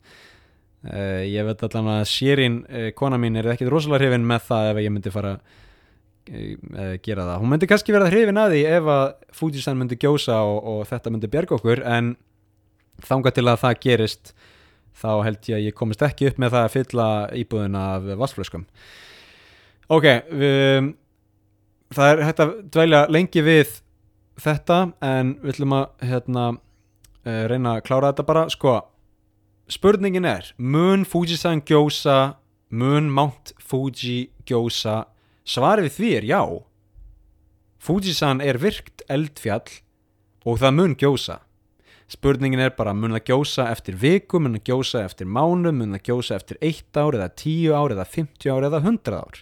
[0.86, 4.44] Uh, ég veit allan að Sýrin, uh, eh, kona mín, er ekkit rosalega hrifin með
[4.46, 7.40] það ef ég myndi fara uh, gera það.
[7.42, 9.08] Hún myndi kannski verða hrifin að því ef að
[9.40, 12.14] Fujisan myndi gjósa og, og þetta myndi bjerga okkur en
[13.08, 14.32] þánga til að það gerist
[15.02, 17.10] þá held ég að ég komist ekki upp með það að fylla
[17.42, 18.68] íbúðuna af vassflöskum.
[19.98, 20.94] Ok, við,
[21.94, 23.78] það er hægt að dvelja lengi við
[24.42, 26.46] þetta en við ætlum að hérna,
[27.26, 28.46] reyna að klára þetta bara.
[28.54, 28.76] Sko,
[29.72, 32.38] spurningin er mun Fujisan gjósa
[32.70, 35.06] mun Mount Fuji gjósa?
[35.48, 36.42] Svarið því er já.
[37.80, 39.80] Fujisan er virkt eldfjall
[40.48, 41.42] og það mun gjósa.
[42.08, 46.06] Spurningin er bara mun það gjósa eftir viku, mun það gjósa eftir mánu mun það
[46.08, 49.42] gjósa eftir 1 ár eða 10 ár eða 50 ár eða 100 ár?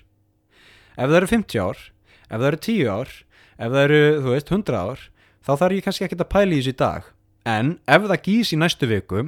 [0.96, 1.84] Ef það eru 50 ár
[2.30, 3.12] ef það eru 10 ár
[3.56, 5.04] ef það eru, þú veist, 100 ár
[5.46, 7.12] þá þarf ég kannski ekki að pæla í þessu í dag.
[7.46, 9.28] En ef það gís í næstu viku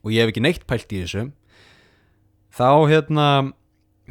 [0.00, 1.28] og ég hef ekki neitt pælt í þessu
[2.56, 3.26] þá hérna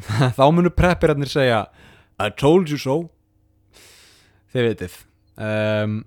[0.38, 1.66] þá munur preppirarnir segja
[2.20, 3.08] I told you so.
[4.52, 4.96] Þið veitir
[5.40, 6.00] um,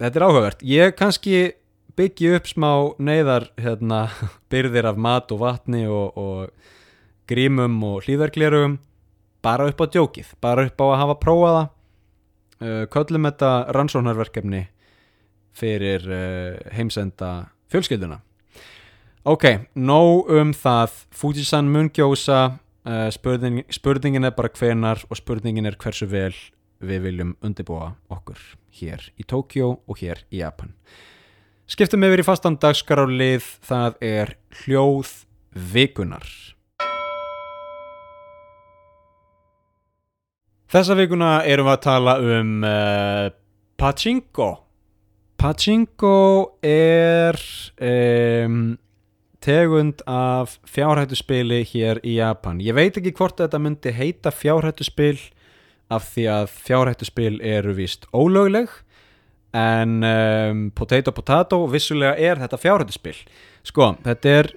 [0.00, 0.64] þetta er áhugavert.
[0.66, 1.36] Ég kannski
[1.96, 2.70] byggja upp smá
[3.00, 4.06] neyðar hérna,
[4.52, 8.78] byrðir af mat og vatni og, og grímum og hlýðarglerugum
[9.46, 11.64] bara upp á djókið, bara upp á að hafa prófaða
[12.60, 14.66] uh, köllum þetta rannsóknarverkefni
[15.56, 18.20] fyrir uh, heimsenda fjölskylduna.
[19.26, 21.00] Ok, nóg um það.
[21.14, 22.58] Fujisan mun gjósa.
[22.86, 26.34] Uh, spurning, spurningin er bara hvenar og spurningin er hversu vel
[26.78, 28.38] við viljum undirbúa okkur
[28.78, 30.74] hér í Tókjó og hér í Japan.
[31.66, 35.10] Skiptum yfir í fastan dagskarálið það er hljóð
[35.74, 36.28] vikunar
[40.66, 43.28] Þessa vikuna erum við að tala um uh,
[43.78, 44.48] Pachinko.
[45.38, 46.16] Pachinko
[46.66, 47.38] er
[47.78, 48.74] um,
[49.44, 52.58] tegund af fjárhættuspili hér í Japan.
[52.64, 55.20] Ég veit ekki hvort þetta myndi heita fjárhættuspil
[55.92, 58.72] af því að fjárhættuspil eru vist ólögleg
[59.54, 63.14] en um, potato potato vissulega er þetta fjárhættuspil.
[63.62, 64.52] Sko, þetta er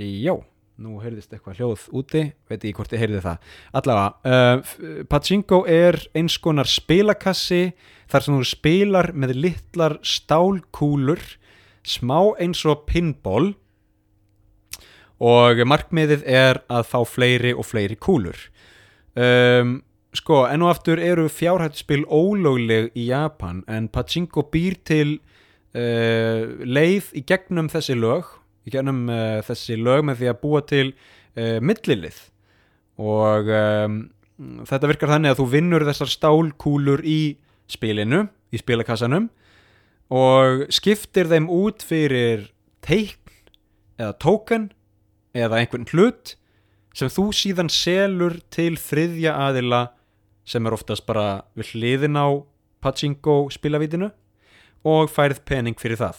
[0.00, 0.38] já
[0.82, 3.50] nú heyrðist eitthvað hljóð úti veit ekki hvort ég heyrði það.
[3.78, 7.68] Allavega, uh, Pachinko er eins konar spilakassi
[8.10, 11.22] þar sem þú spilar með litlar stálkúlur
[11.84, 13.52] smá eins og pinball
[15.24, 18.36] og markmiðið er að fá fleiri og fleiri kúlur.
[19.14, 19.78] Um,
[20.16, 25.20] sko, enn og aftur eru fjárhættuspil ólögleg í Japan en Pachinko býr til
[25.78, 28.32] uh, leið í gegnum þessi lög
[28.64, 32.20] í gennum uh, þessi lög með því að búa til uh, millilið
[33.00, 33.98] og um,
[34.66, 37.36] þetta virkar þannig að þú vinnur þessar stálkúlur í
[37.70, 39.28] spilinu, í spilakassanum
[40.14, 42.48] og skiptir þeim út fyrir
[42.84, 43.18] teikn
[43.98, 44.68] eða tóken
[45.34, 46.34] eða einhvern hlut
[46.94, 49.82] sem þú síðan selur til þriðja aðila
[50.46, 52.28] sem er oftast bara við hliðin á
[52.84, 54.10] pachinko spilavítinu
[54.84, 56.18] og færið pening fyrir það.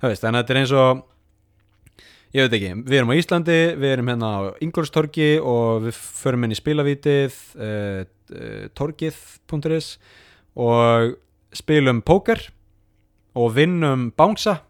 [0.00, 1.02] Það veist, þannig að þetta er eins og
[2.36, 6.46] ég veit ekki, við erum á Íslandi við erum hérna á Ingolstorgi og við förum
[6.46, 8.02] inn í spilavítið uh,
[8.78, 9.92] torgið.is
[10.60, 11.14] og
[11.56, 12.44] spilum póker
[13.34, 14.60] og vinnum bánsa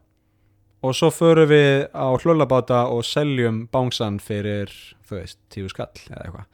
[0.80, 4.72] og svo förum við á hlölabáta og seljum bánsan fyrir
[5.08, 6.46] þú veist, tíu skall eða eitthvað.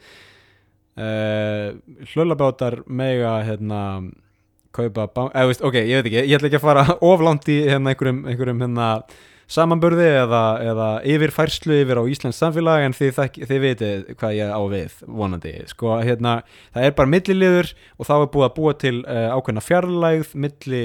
[0.97, 3.81] Uh, hlölabátar mega hérna
[4.77, 7.61] kaupa bán, eða veist, ok, ég veit ekki ég ætla ekki að fara oflant í
[7.69, 8.91] hérna einhverjum, einhverjum hérna
[9.51, 14.63] samanburði eða, eða yfirfærslu yfir á Íslands samfélag en þið, þið veitir hvað ég á
[14.73, 15.53] við vonandi.
[15.71, 16.41] Sko, hérna,
[16.75, 20.83] það er bara milliliður og þá er búið að búa til uh, ákveðna fjarlægð milli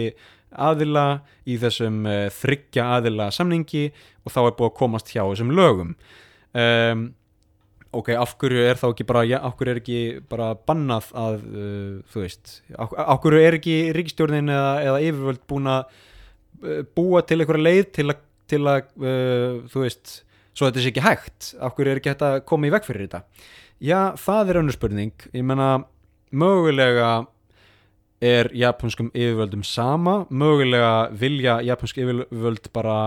[0.51, 1.07] aðila
[1.49, 3.87] í þessum uh, þryggja aðila samningi
[4.21, 5.97] og þá er búið að komast hjá þessum lögum.
[6.53, 7.05] Um,
[7.97, 11.43] ok, af hverju er þá ekki bara ja, af hverju er ekki bara bannað að
[11.49, 16.01] uh, þú veist, af, af hverju er ekki ríkstjórnin eða, eða yfirvöld búin að
[16.93, 18.19] búa til einhverja leið til að
[18.51, 22.25] til að, uh, þú veist, svo þetta sé ekki hægt, af hverju er ekki hægt
[22.27, 23.23] að koma í veg fyrir þetta?
[23.81, 25.69] Já, það er önnur spurning, ég menna,
[26.31, 27.11] mögulega
[28.21, 32.97] er japanskum yfirvöldum sama, mögulega vilja japansk yfirvöld bara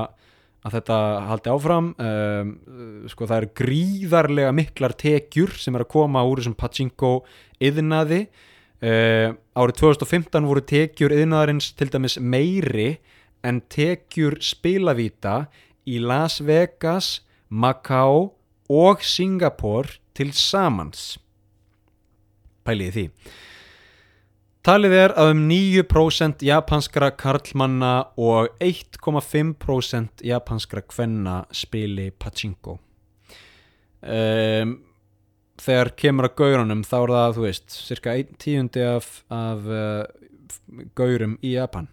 [0.64, 2.50] að þetta haldi áfram, um,
[3.12, 7.12] sko það eru gríðarlega miklar tekjur sem er að koma úr þessum pachinko
[7.62, 8.24] yðnaði,
[8.82, 12.96] uh, árið 2015 voru tekjur yðnaðarins til dæmis meiri
[13.44, 15.44] en tekjur spilavíta
[15.86, 18.32] í Las Vegas, Macau
[18.72, 21.18] og Singapore til samans.
[22.64, 23.08] Pæliði því.
[24.64, 32.78] Talið er að um 9% japanskra karlmanna og 1,5% japanskra kvenna spili pachinko.
[34.04, 34.78] Um,
[35.60, 40.88] þegar kemur að gaurunum þá er það, þú veist, cirka 1 tíundi af, af uh,
[40.96, 41.90] gaurum í Japan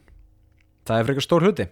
[0.92, 1.68] það er frekar stór hluti.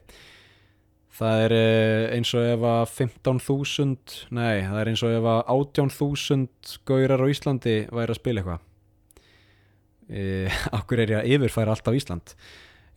[1.20, 5.40] Það er eh, eins og ef að 15.000 nei, það er eins og ef að
[5.56, 8.68] 18.000 gaurar á Íslandi væri að spila eitthvað.
[10.10, 10.22] E,
[10.80, 12.36] Akkur er ég að yfirfæra allt á Ísland?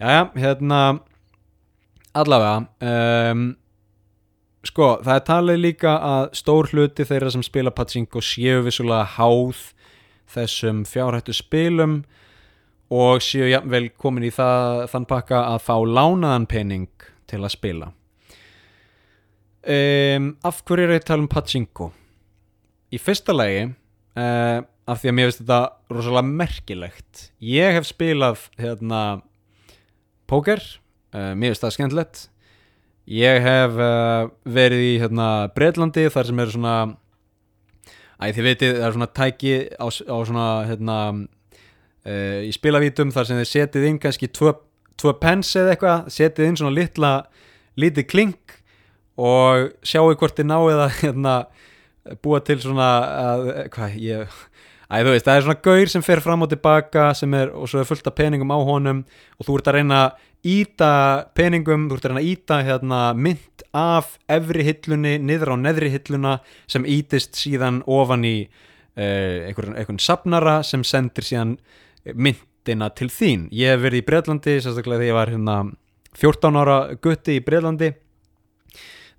[0.03, 0.79] Jæja, hérna
[2.19, 2.55] allavega
[3.33, 3.45] um,
[4.67, 9.69] sko, það er talið líka að stór hluti þeirra sem spila Pachinko séu vissulega háð
[10.33, 12.03] þessum fjárhættu spilum
[12.93, 16.89] og séu jafnvel komin í það, þann pakka að fá lánaðan pening
[17.31, 17.91] til að spila.
[19.63, 21.93] Um, af hverju er ég að tala um Pachinko?
[22.93, 24.59] Í fyrsta lagi uh,
[24.91, 25.61] af því að mér finnst þetta
[25.95, 27.23] rosalega merkilegt.
[27.39, 29.23] Ég hef spilað hérna
[30.29, 30.61] póker,
[31.15, 32.25] uh, mér finnst það skemmtilegt.
[33.09, 36.77] Ég hef uh, verið í hérna Breitlandi þar sem eru svona
[38.23, 40.99] æ þið veitir það er svona tæki á, á svona hérna
[42.07, 44.55] uh, í spilavítum þar sem þið setið inn kannski tvö,
[45.01, 47.13] tvö pens eða eitthvað setið inn svona litla
[47.81, 48.59] lítið klink
[49.21, 51.37] og sjáu hvort þið náið að hérna
[52.23, 54.41] búa til svona að, hvað ég
[54.93, 57.89] þú veist, það er svona gaur sem fer fram og tilbaka er, og svo er
[57.89, 59.05] fullt af peningum á honum
[59.39, 60.93] og þú ert að reyna að íta
[61.39, 65.93] peningum, þú ert að reyna að íta hérna, mynd af efri hillunni niður á neðri
[65.95, 71.57] hilluna sem ítist síðan ofan í uh, einhvern, einhvern sapnara sem sendir síðan
[72.15, 73.49] myndina til þín.
[73.55, 75.59] Ég hef verið í Breitlandi, sérstaklega þegar ég var hérna
[76.19, 77.93] 14 ára gutti í Breitlandi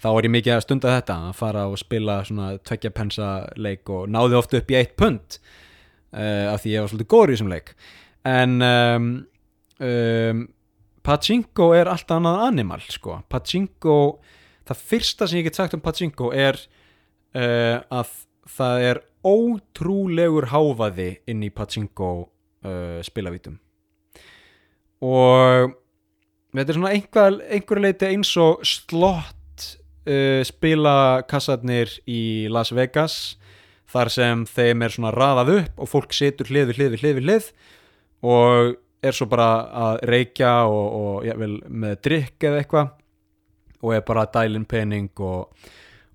[0.03, 3.89] þá er ég mikið að stunda þetta að fara og spila svona tveggja pensa leik
[3.93, 7.37] og náði ofta upp í eitt pund uh, af því ég var svolítið góður í
[7.37, 7.71] þessum leik.
[8.27, 9.07] En um,
[9.83, 10.43] um,
[11.03, 13.97] Pachinko er allt annað animal sko, Pachinko
[14.67, 18.13] það fyrsta sem ég get sagt um Pachinko er uh, að
[18.57, 22.11] það er ótrúlegur háfaði inn í Pachinko
[22.63, 23.59] uh, spilavítum.
[25.03, 25.73] Og
[26.53, 29.67] þetta er svona einhver, einhver leiti eins og slott
[30.07, 33.37] uh, spilakassarnir í Las Vegas
[33.93, 37.17] þar sem þeim er svona raðað upp og fólk setur hlið við hlið við hlið
[37.17, 37.51] við hlið
[38.23, 39.47] og er svo bara
[39.83, 42.93] að reykja og, og ja, vel, með drikk eða eitthvað
[43.83, 45.67] og er bara að dælin pening og,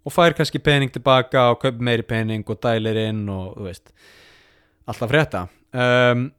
[0.04, 3.92] og fær kannski pening tilbaka og kaup meiri pening og dælir inn og þú veist
[4.88, 5.44] alltaf frétta.
[5.68, 6.30] Um,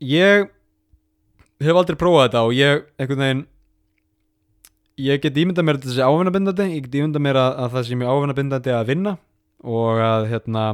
[0.00, 0.48] ég
[1.60, 3.46] hef aldrei prófað þetta og ég einhvern veginn
[5.00, 8.16] ég get ímyndað mér þessi ávinnabindandi ég get ímyndað mér að, að það sé mjög
[8.16, 9.14] ávinnabindandi að vinna
[9.60, 10.64] og að hérna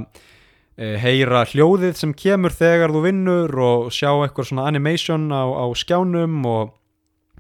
[0.79, 5.67] e, heyra hljóðið sem kemur þegar þú vinnur og sjá eitthvað svona animation á, á
[5.79, 6.75] skjánum og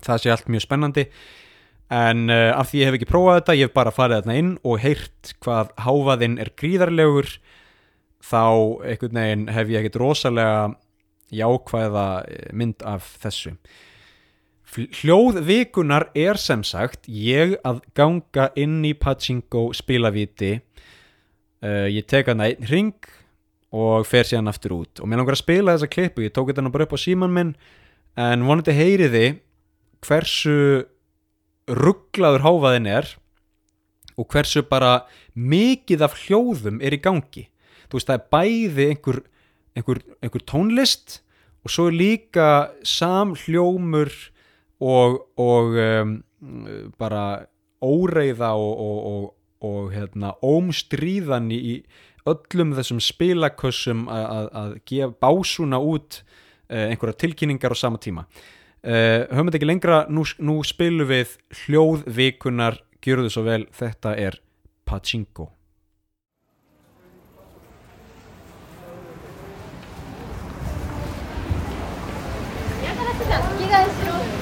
[0.04, 1.06] það sé allt mjög spennandi.
[1.86, 4.48] En uh, af því ég hef ekki prófað þetta ég hef bara farið þarna inn
[4.66, 7.28] og heyrt hvað háfaðinn er gríðarlegur
[8.26, 8.42] þá
[8.82, 10.56] einhvern veginn hef ég ekkert rosalega
[11.34, 12.06] jákvæða
[12.56, 13.56] mynd af þessu.
[14.76, 22.42] Hljóðvikunar er sem sagt ég að ganga inn í Pachinko spilavíti uh, ég tek hann
[22.44, 23.10] einn ring
[23.76, 25.00] og fer síðan aftur út.
[25.00, 27.54] Og mér langar að spila þessa klippu, ég tók þetta bara upp á síman minn
[28.16, 29.26] en vonandi heyriði
[30.06, 30.86] hversu
[31.66, 33.10] rugglaður háfaðin er
[34.16, 37.46] og hversu bara mikið af hljóðum er í gangi.
[37.86, 39.18] Þú veist það er bæði einhver,
[39.76, 41.20] einhver, einhver tónlist
[41.66, 42.48] og svo er líka
[42.86, 44.12] samhljómur
[44.80, 46.16] og, og um,
[46.98, 47.46] bara
[47.82, 49.24] óreiða og, og,
[49.66, 51.80] og hérna, ómstríðan í
[52.26, 58.26] öllum þessum spilakössum að, að gefa básuna út uh, einhverja tilkynningar á sama tíma.
[58.86, 64.38] Uh, höfum þetta ekki lengra nú, nú spilum við hljóðvikunar gjörðu svo vel, þetta er
[64.86, 65.50] Pachinko
[73.24, 73.24] 着
[73.58, 74.12] 替えしろ。
[74.14, 74.35] って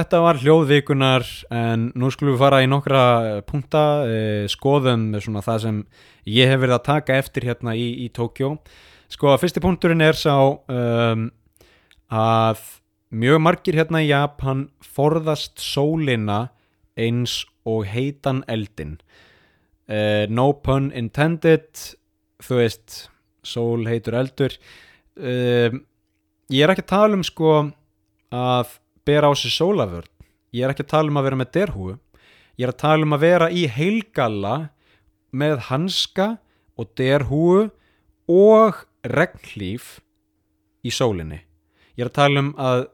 [0.00, 5.42] þetta var hljóðvikunar en nú skulum við fara í nokkra eh, punta, eh, skoðum svona
[5.44, 5.80] það sem
[6.30, 8.54] ég hef verið að taka eftir hérna í, í Tókjó.
[9.10, 11.24] Sko, fyrsti punkturinn er sá um,
[12.14, 12.60] að
[13.10, 16.52] mjög margir hérna í Japan forðast sólina
[16.94, 18.98] eins og heitan eldin.
[19.90, 21.66] Uh, no pun intended,
[22.40, 23.00] þú veist,
[23.42, 24.54] sól heitur eldur.
[25.18, 25.74] Uh,
[26.48, 27.56] ég er ekki að tala um sko
[28.30, 30.08] að bera á sig sólaförn
[30.52, 31.92] ég er ekki að tala um að vera með derhúu
[32.58, 34.56] ég er að tala um að vera í heilgalla
[35.30, 36.30] með hanska
[36.80, 37.68] og derhúu
[38.30, 39.98] og regnhlýf
[40.86, 41.40] í sólinni.
[41.96, 42.84] Ég er að tala um að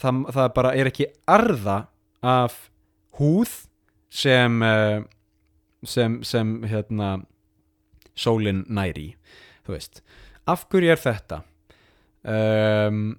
[0.00, 1.78] það, það bara er ekki arða
[2.24, 2.56] af
[3.18, 3.52] húð
[4.14, 5.04] sem eh,
[5.84, 7.16] sem, sem hérna
[8.16, 9.12] sólin næri
[9.66, 10.00] þú veist,
[10.46, 11.40] af hverju er þetta?
[12.24, 13.16] Um,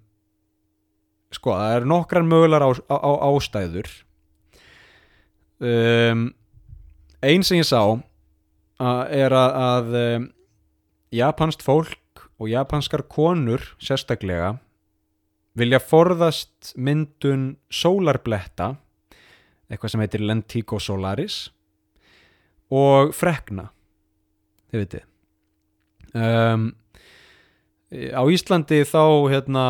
[1.36, 3.91] sko, það eru nokkrar mögulegar á, á, á, ástæður.
[5.59, 6.27] Um,
[7.23, 7.81] einn sem ég sá
[9.15, 10.25] er að, að um,
[11.15, 14.57] japanst fólk og japanskar konur sérstaklega
[15.55, 18.73] vilja forðast myndun sólarbletta
[19.71, 21.45] eitthvað sem heitir lentigo solaris
[22.75, 23.69] og frekna
[24.73, 25.05] þið veitir
[26.19, 26.67] um,
[28.11, 29.65] á Íslandi þá hérna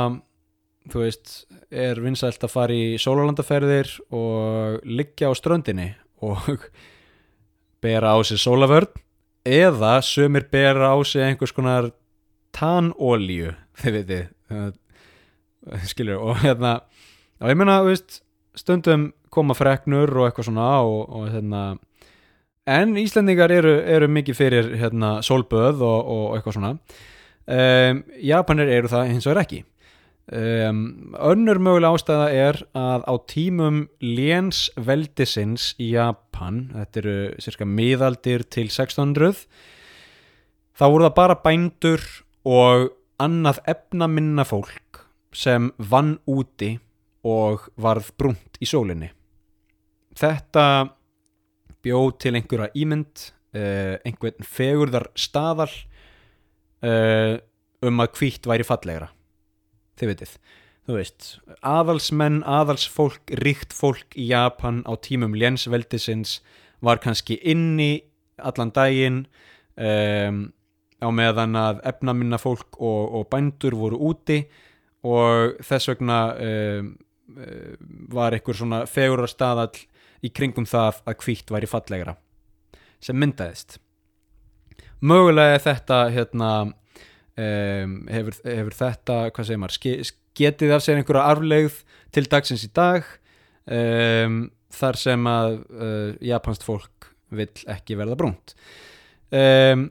[0.91, 1.35] þú veist,
[1.71, 5.89] er vinsælt að fara í sólalandaferðir og liggja á ströndinni
[6.25, 6.67] og
[7.83, 8.91] bera á sig sólavörn
[9.45, 11.91] eða sömur bera á sig einhvers konar
[12.55, 14.27] tannolíu þið veitir
[15.89, 16.79] skilur, og hérna
[17.41, 18.21] og ég meina, veist,
[18.55, 21.63] stundum koma freknur og eitthvað svona og, og hérna
[22.65, 26.71] en Íslandingar eru, eru mikið fyrir hérna sólböð og, og eitthvað svona.
[27.45, 29.59] Um, Japanir eru það hins vegar ekki
[30.31, 37.67] um, önnur mögulega ástæða er að á tímum léns veldisins í Japan þetta eru cirka
[37.69, 39.45] miðaldir til 1600
[40.75, 42.05] þá voru það bara bændur
[42.45, 42.89] og
[43.21, 45.05] annað efnaminna fólk
[45.35, 46.75] sem vann úti
[47.25, 49.09] og varð brunt í sólinni.
[50.15, 50.65] Þetta
[51.83, 55.71] bjóð til einhverja ímynd uh, einhvern fegurðar staðal
[56.85, 57.35] uh,
[57.85, 59.11] um að hvítt væri fallegra
[59.99, 60.37] þið veitir
[60.85, 61.29] þú veist,
[61.65, 66.39] aðalsmenn, aðalsfólk ríkt fólk í Japan á tímum lénsveldisins
[66.85, 68.03] var kannski inni
[68.37, 69.23] allan daginn
[69.79, 70.43] um,
[71.01, 74.43] á meðan að efnaminna fólk og, og bændur voru úti
[75.05, 76.93] og þess vegna um,
[78.13, 79.73] var einhver svona fegurar staðall
[80.25, 82.15] í kringum það að hvítt væri fallegra
[83.01, 83.79] sem myndaðist.
[85.05, 86.51] Mögulega þetta hérna
[87.37, 91.77] um, hefur, hefur þetta hvað segir maður, getið af sér einhverja arflegð
[92.15, 93.05] til dagsins í dag
[93.71, 94.41] um,
[94.75, 98.55] þar sem að uh, japansk fólk vill ekki verða brúnt.
[99.33, 99.89] Um,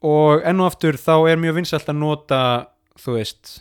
[0.00, 2.42] og enn og aftur þá er mjög vinsalt að nota
[3.00, 3.58] þú veist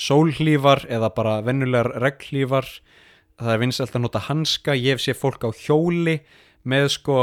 [0.00, 2.68] sólhlífar eða bara vennulegar reglhlífar
[3.42, 4.76] það er vinsalt að nota hanska.
[4.76, 6.20] Ég séð fólk á hjóli
[6.68, 7.18] með sko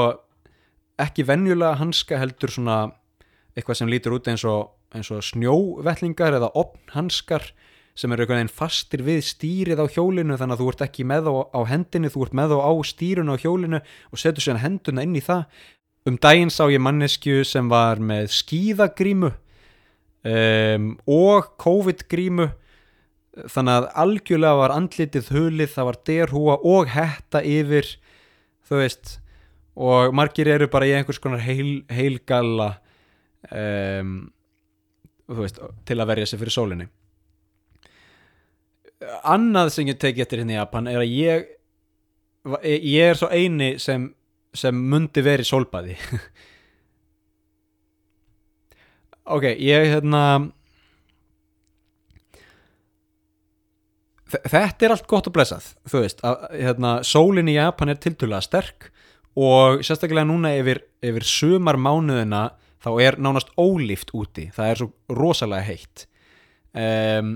[0.99, 2.80] ekki venjulega hanska heldur svona
[3.55, 7.52] eitthvað sem lítur út eins og, eins og snjóvellingar eða opnhanskar
[8.00, 11.28] sem eru einhvern veginn fastir við stýrið á hjólinu þannig að þú ert ekki með
[11.30, 15.04] á, á hendinu þú ert með á, á stýrun á hjólinu og setur sér henduna
[15.04, 15.44] inn í það.
[16.08, 19.34] Um daginn sá ég mannesku sem var með skíðagrímu
[20.24, 22.50] um, og COVID-grímu
[23.52, 27.88] þannig að algjörlega var andlitið hulið, það var derhúa og hetta yfir
[28.68, 29.18] þú veist
[29.80, 32.74] og margir eru bara í einhvers konar heil, heilgalla
[33.52, 34.30] um,
[35.38, 36.90] veist til að verja sig fyrir sólinni.
[39.24, 41.48] Annað sem ég teki eftir hérna í Japan er að ég
[42.66, 44.10] ég er svo eini sem
[44.56, 45.98] sem mundi verið sólbaði.
[49.30, 50.50] Ok, ég hérna
[54.30, 58.42] þetta er allt gott og blessað þú veist, að, hérna, sólin í Japan er tilturlega
[58.46, 58.90] sterk
[59.40, 62.48] og sérstaklega núna yfir, yfir sumar mánuðina
[62.84, 64.48] þá er nánast ólíft úti.
[64.56, 66.06] Það er svo rosalega heitt.
[66.74, 67.36] Um,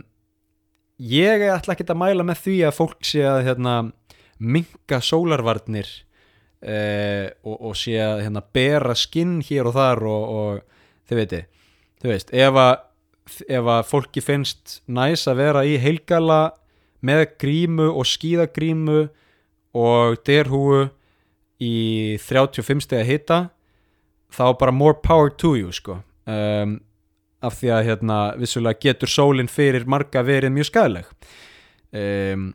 [1.02, 3.76] ég ætla ekki að mæla með því að fólk sé að hérna,
[4.44, 5.90] minga sólarvarnir
[6.64, 11.48] uh, og, og sé að hérna, bera skinn hér og þar og, og þið veitir.
[12.04, 12.74] Þú veist, ef að,
[13.48, 16.42] ef að fólki finnst næs að vera í heilgala
[17.04, 19.02] með grímu og skíðagrímu
[19.74, 20.86] og derhúu
[21.64, 21.76] í
[22.22, 23.40] 35 steg að hitta
[24.34, 26.02] þá bara more power to you sko.
[26.26, 26.80] Um,
[27.44, 31.10] af því að hérna vissulega getur sólinn fyrir marga verið mjög skæðleg
[31.94, 32.46] um,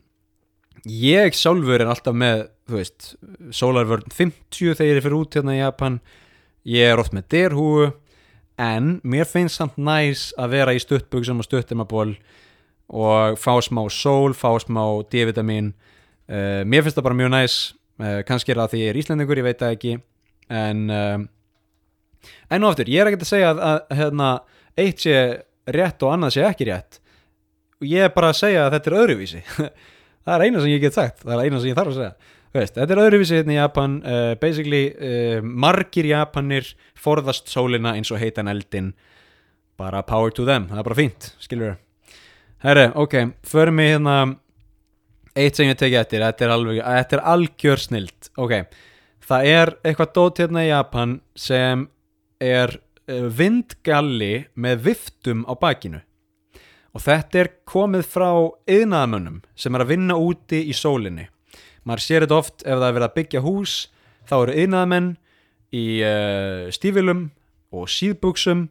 [0.89, 3.07] ég sjálfur er alltaf með þú veist,
[3.55, 5.97] sólarvörn 50 þegar ég er fyrir út hérna í Japan.
[6.69, 7.89] Ég er oft með derhúu
[8.59, 12.13] en mér finnst samt næs að vera í stuttbugsum og stuttimaból
[12.89, 17.57] og fá smá sól, fá smá D-vitamin uh, mér finnst það bara mjög næs.
[17.99, 19.95] Uh, kannski er það því ég er íslendingur, ég veit það ekki
[20.49, 21.17] en uh,
[22.49, 24.31] en og aftur, ég er ekki að segja að, að hérna,
[24.79, 25.19] eitt sé
[25.69, 26.99] rétt og annað sé ekki rétt.
[27.79, 29.45] Og ég er bara að segja að þetta er öðruvísi.
[30.27, 32.33] Það er eina sem ég get sagt, það er eina sem ég þarf að segja.
[32.53, 36.67] Veist, þetta er öðruvísi hérna í Japan uh, basically uh, margir Japanir
[36.97, 38.91] forðast sólina eins og heitan eldin
[39.79, 41.85] bara power to them, það er bara fínt skilur þau
[42.59, 43.13] Herri, ok,
[43.47, 44.15] förum við hérna
[45.39, 48.55] eitt sem ég tekið eftir, þetta er, alveg, þetta er algjör snilt, ok
[49.29, 51.85] það er eitthvað dót hérna í Japan sem
[52.39, 56.01] er uh, vindgalli með viftum á bakinu.
[56.95, 58.29] Og þetta er komið frá
[58.65, 61.27] yðnaðamönnum sem er að vinna úti í sólinni.
[61.85, 63.75] Maður sér þetta oft ef það er verið að byggja hús
[64.29, 65.11] þá eru yðnaðamenn
[65.75, 67.27] í uh, stífilum
[67.75, 68.65] og síðbuksum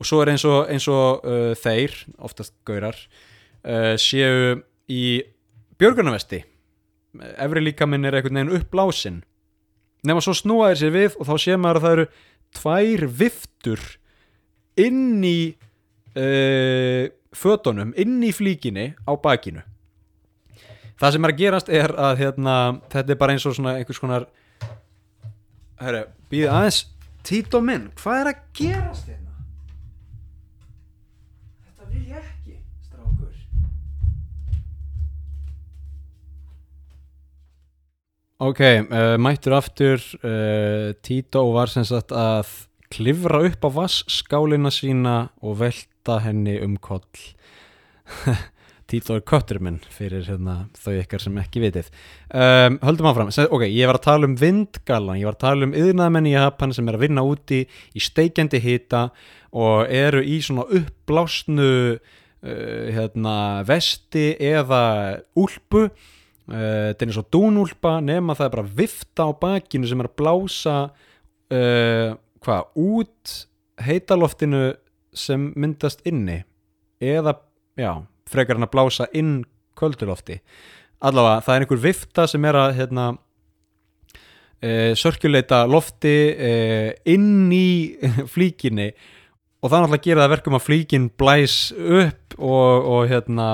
[0.00, 5.04] og svo er eins og, eins og uh, þeir, oftast gaurar uh, séu í
[5.78, 6.40] björgunarvesti.
[7.14, 9.22] Efri líkaminn er einhvern veginn uppblásin
[10.04, 12.06] nema svo snúa þeir sér við og þá sé maður að það eru
[12.54, 13.82] tvær viftur
[14.80, 15.38] inn í
[16.18, 19.64] uh, fötunum, inn í flíkinni á bakinu
[21.00, 22.56] það sem er að gerast er að hérna,
[22.92, 24.28] þetta er bara eins og svona einhvers konar
[25.82, 26.84] herru, býði aðeins
[27.24, 29.20] Tito minn, hvað er að gerast hérna?
[29.20, 29.23] Þetta
[38.44, 40.02] Ok, uh, mættur aftur.
[40.20, 42.50] Uh, Tito var sem sagt að
[42.92, 47.06] klifra upp á vasskálina sína og velta henni um koll.
[48.90, 51.88] Tito er köttur minn fyrir hérna, þau ykkar sem ekki vitið.
[52.28, 55.76] Um, Höldum áfram, ok, ég var að tala um vindgalan, ég var að tala um
[55.80, 59.06] yðnaðmenn í Japan sem er að vinna úti í steikjandi hita
[59.56, 64.82] og eru í svona uppblásnu uh, hérna, vesti eða
[65.32, 65.88] úlpu
[66.50, 70.16] þetta er eins og dúnúlpa nema það er bara vifta á bakinu sem er að
[70.20, 72.10] blása uh,
[72.44, 73.34] hvað, út
[73.84, 74.64] heitaloftinu
[75.14, 76.42] sem myndast inni.
[77.00, 77.36] Eða,
[77.80, 77.92] já,
[78.30, 79.38] frekar hann að blása inn
[79.78, 80.40] köldulofti
[81.04, 87.68] allavega, það er einhver vifta sem er að hérna uh, sörkjuleita lofti uh, inn í
[88.34, 88.90] flíkinni
[89.64, 93.48] og það náttúrulega gera það verkum að flíkin blæs upp og, og hérna,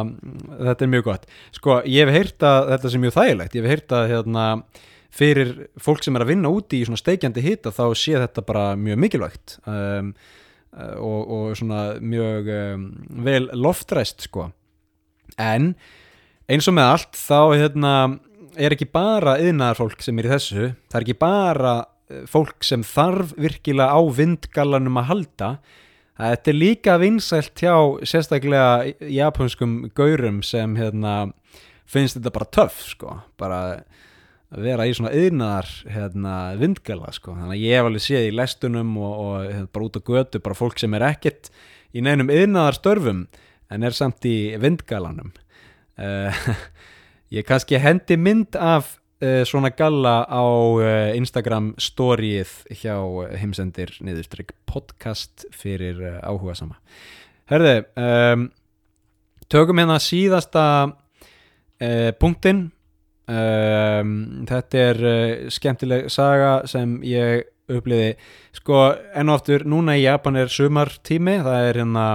[0.50, 1.26] þetta er mjög gott.
[1.54, 3.54] Sko, ég hef heyrt að þetta sem mjög þægilegt.
[3.54, 4.46] Ég hef heyrt að hérna,
[5.14, 5.52] fyrir
[5.82, 9.02] fólk sem er að vinna úti í svona steikjandi hita þá sé þetta bara mjög
[9.04, 9.58] mikilvægt.
[9.70, 10.14] Um,
[10.70, 12.88] og, og svona mjög um,
[13.26, 14.48] vel loftræst sko.
[15.38, 15.72] En
[16.50, 17.94] eins og með allt þá hérna,
[18.58, 20.70] er ekki bara yðnaðar fólk sem er í þessu.
[20.90, 21.74] Það er ekki bara
[22.10, 25.50] eh, fólk sem þarf virkilega á vindgallanum að halda
[26.20, 27.74] þetta er líka vinsælt hjá
[28.08, 31.32] sérstaklega japanskum gaurum sem hérna,
[31.90, 33.60] finnst þetta bara töff sko, bara
[34.50, 38.34] að vera í svona yðnaðar hérna, vindgala sko, þannig að ég hef alveg séð í
[38.34, 41.52] lestunum og, og hérna, bara út á götu bara fólk sem er ekkert
[41.94, 43.24] í neinum yðnaðar störfum
[43.70, 45.30] en er samt í vindgalanum.
[46.00, 46.50] Uh,
[47.36, 52.94] ég kannski hendi mynd af svona galla á uh, Instagram storyið hjá
[53.36, 56.78] heimsendir niðurstrykk podcast fyrir áhuga sama
[57.50, 58.46] Herði, um,
[59.52, 62.68] tökum hérna síðasta uh, punktin
[63.28, 64.12] um,
[64.48, 68.14] þetta er uh, skemmtileg saga sem ég uppliði
[68.56, 72.06] sko enn og aftur núna í Japan er sumartími það er hérna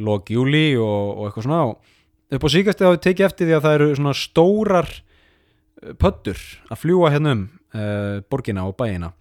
[0.00, 3.66] lók júli og, og eitthvað svona og upp á síkast þá tekið eftir því að
[3.66, 5.02] það eru svona stórar eh,
[6.00, 6.38] pöttur
[6.70, 7.42] að fljúa hérna um
[7.74, 9.12] uh, borgina og bæina.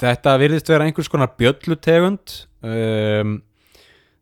[0.00, 3.36] Þetta virðist vera einhvers konar bjöllutegund um,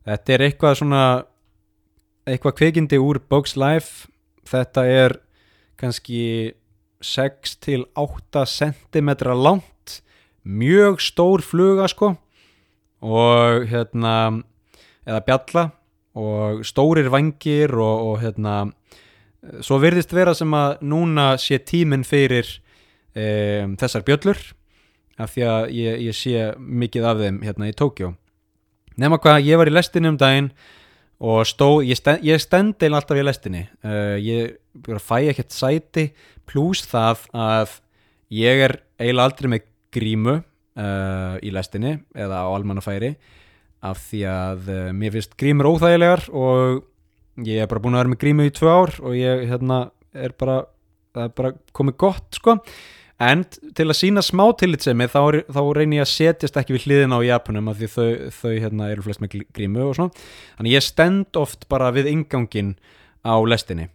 [0.04, 1.04] þetta er eitthvað svona
[2.28, 4.08] eitthvað kvikindi úr Bugs Life.
[4.48, 5.16] Þetta er
[5.80, 6.52] kannski
[7.02, 10.02] 6 til 8 cm langt
[10.42, 12.12] mjög stór fluga sko
[13.02, 14.42] og hérna
[15.06, 15.64] eða bjalla
[16.18, 18.56] og stórir vangir og, og hérna
[19.64, 22.48] svo virðist vera sem að núna sé tíminn fyrir
[23.16, 24.42] um, þessar bjöllur
[25.20, 28.12] af því að ég, ég sé mikið af þeim hérna í Tókjó
[29.00, 30.50] nema hvað, ég var í lestinni um daginn
[31.22, 33.62] og stó, ég, stend, ég stend eil alltaf í lestinni.
[33.86, 34.56] Uh, ég
[34.98, 36.08] fæ ekkert sæti
[36.48, 37.76] pluss það að
[38.34, 43.14] ég er eiginlega aldrei með grímu uh, í lestinni eða á almannafæri
[43.82, 46.82] af því að uh, mér finnst grímur óþægilegar og
[47.40, 50.34] ég er bara búin að vera með grímu í tvö ár og ég hérna er
[50.38, 50.58] bara,
[51.16, 52.58] er bara komið gott sko.
[53.22, 57.20] En til að sína smá tillitsemi þá, þá reynir ég að setjast ekki við hliðina
[57.22, 60.24] á Japanum af því þau, þau hérna eru flest með grímu og svona.
[60.58, 62.74] Þannig ég stend oft bara við ingangin
[63.22, 63.86] á lestinni.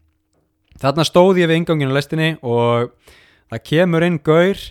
[0.79, 2.93] Þarna stóð ég við ingangin á lestinni og
[3.51, 4.63] það kemur inn gaur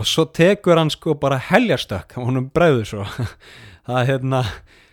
[0.00, 3.06] og svo tekur hann sko bara heljarstökk honum bregður svo.
[3.86, 4.42] Það hérna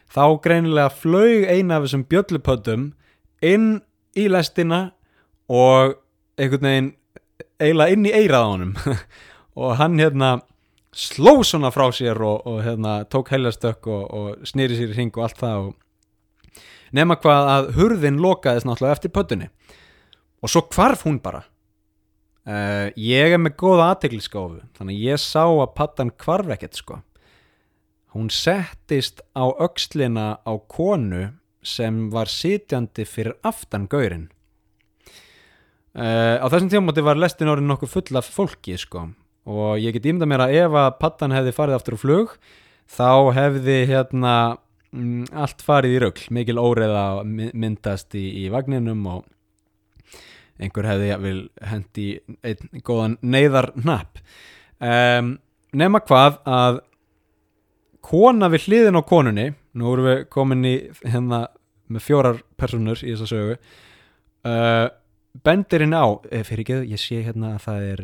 [0.09, 2.88] þá greinilega flög eina af þessum bjöllupöddum
[3.46, 3.80] inn
[4.18, 4.90] í lestina
[5.50, 5.98] og
[6.40, 6.94] einhvern veginn
[7.60, 8.74] eiginlega inn í eirað á honum.
[9.60, 10.38] Og hann hérna
[10.96, 15.12] sló svona frá sér og, og hérna tók heljarstökk og, og snýri sér í hring
[15.18, 16.62] og allt það og
[16.96, 19.50] nema hvað að hurðin lokaðist náttúrulega eftir pöddunni.
[20.40, 21.44] Og svo hvarf hún bara.
[22.48, 27.02] Uh, ég er með góða aðtegliskáfu þannig ég sá að pattan hvarf ekkert sko.
[28.16, 31.28] Hún settist á öxlina á konu
[31.66, 34.30] sem var sitjandi fyrir aftan gaurin
[35.97, 39.10] uh, á þessum tímamóti var lestin orðin nokkuð full af fólki sko.
[39.49, 42.34] Og ég get ímda mér að ef að pattan hefði farið aftur á flug
[42.89, 44.36] þá hefði hérna
[44.93, 49.26] mm, allt farið í rögl, mikil óreða myndast í, í vagninum og
[50.60, 52.07] einhver hefði vil hendi
[52.43, 54.20] einn góðan neyðar napp
[54.84, 55.38] um,
[55.72, 56.82] nema hvað að
[58.03, 59.47] kona við hliðin á konunni
[59.78, 61.43] nú erum við komin í hérna
[61.89, 63.59] með fjórar personur í þessa sögu.
[64.45, 64.88] Uh,
[65.45, 68.03] bendirinn á eh, fyrir ekki, ég sé hérna að það er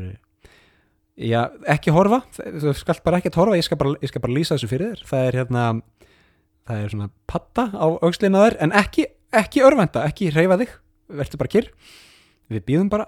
[1.15, 1.41] já,
[1.75, 2.21] ekki horfa.
[2.35, 4.93] Þú skalt bara ekki að horfa, ég skal bara, ég skal bara lýsa þessu fyrir
[4.93, 5.65] þér, það er hérna
[6.65, 10.77] það er svona patta á augslinaður en ekki, ekki örvenda, ekki reyfa þig,
[11.21, 11.73] verður bara kyrr.
[12.53, 13.07] Við býðum bara,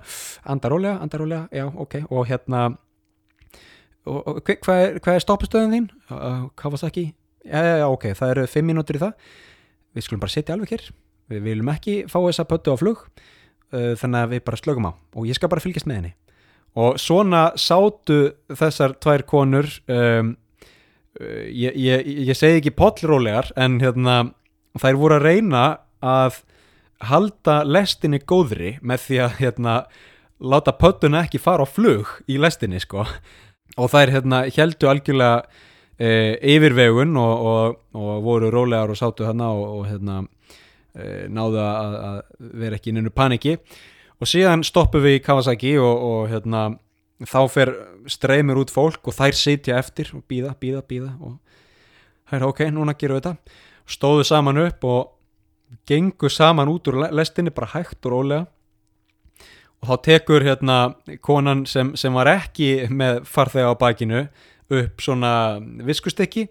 [0.49, 2.63] andarólega, andarólega já, ok, og hérna
[4.07, 5.87] og, og hvað er, hva er stoppastöðun þín?
[6.09, 7.11] Uh, Kawasaki
[7.47, 9.27] já, já, já, ok, það eru fimm mínútur í það.
[9.95, 10.89] Við skulum bara setja alveg kyrr
[11.31, 14.91] við viljum ekki fá þessa pöttu á flug uh, þannig að við bara slögum á.
[15.17, 16.13] Og ég skal bara fylgjast með henni.
[16.77, 18.19] Og svona sátu
[18.53, 20.35] þessar tvær konur um,
[21.19, 24.19] uh, ég, ég, ég segi ekki pollrólegar en hérna
[24.77, 25.65] þær voru að reyna
[26.05, 26.43] að
[27.07, 29.73] halda lestinni góðri með því að hérna
[30.37, 33.05] láta pöttuna ekki fara á flug í lestinni sko.
[33.77, 35.43] Og þær hérna heldu algjörlega
[35.99, 36.09] e,
[36.55, 40.21] yfirvegun og, og, og voru rólegar og sátu hérna og, og hérna
[40.95, 42.19] e, náðu að, að
[42.63, 43.57] vera ekki inn unnu paniki
[44.17, 46.69] og síðan stoppum við í Kawasaki og hérna
[47.25, 47.73] þá fer
[48.09, 51.37] streymir út fólk og þær sitja eftir og býða, býða, býða og
[52.27, 53.55] það er ok, núna gerum við þetta.
[53.87, 58.45] Stóðu saman upp og gengur saman út úr lestinni bara hægt og rólega.
[59.81, 60.77] Og þá tekur hérna
[61.21, 64.23] konan sem, sem var ekki með farþega á bakinu
[64.73, 65.31] upp svona
[65.87, 66.47] viskustykki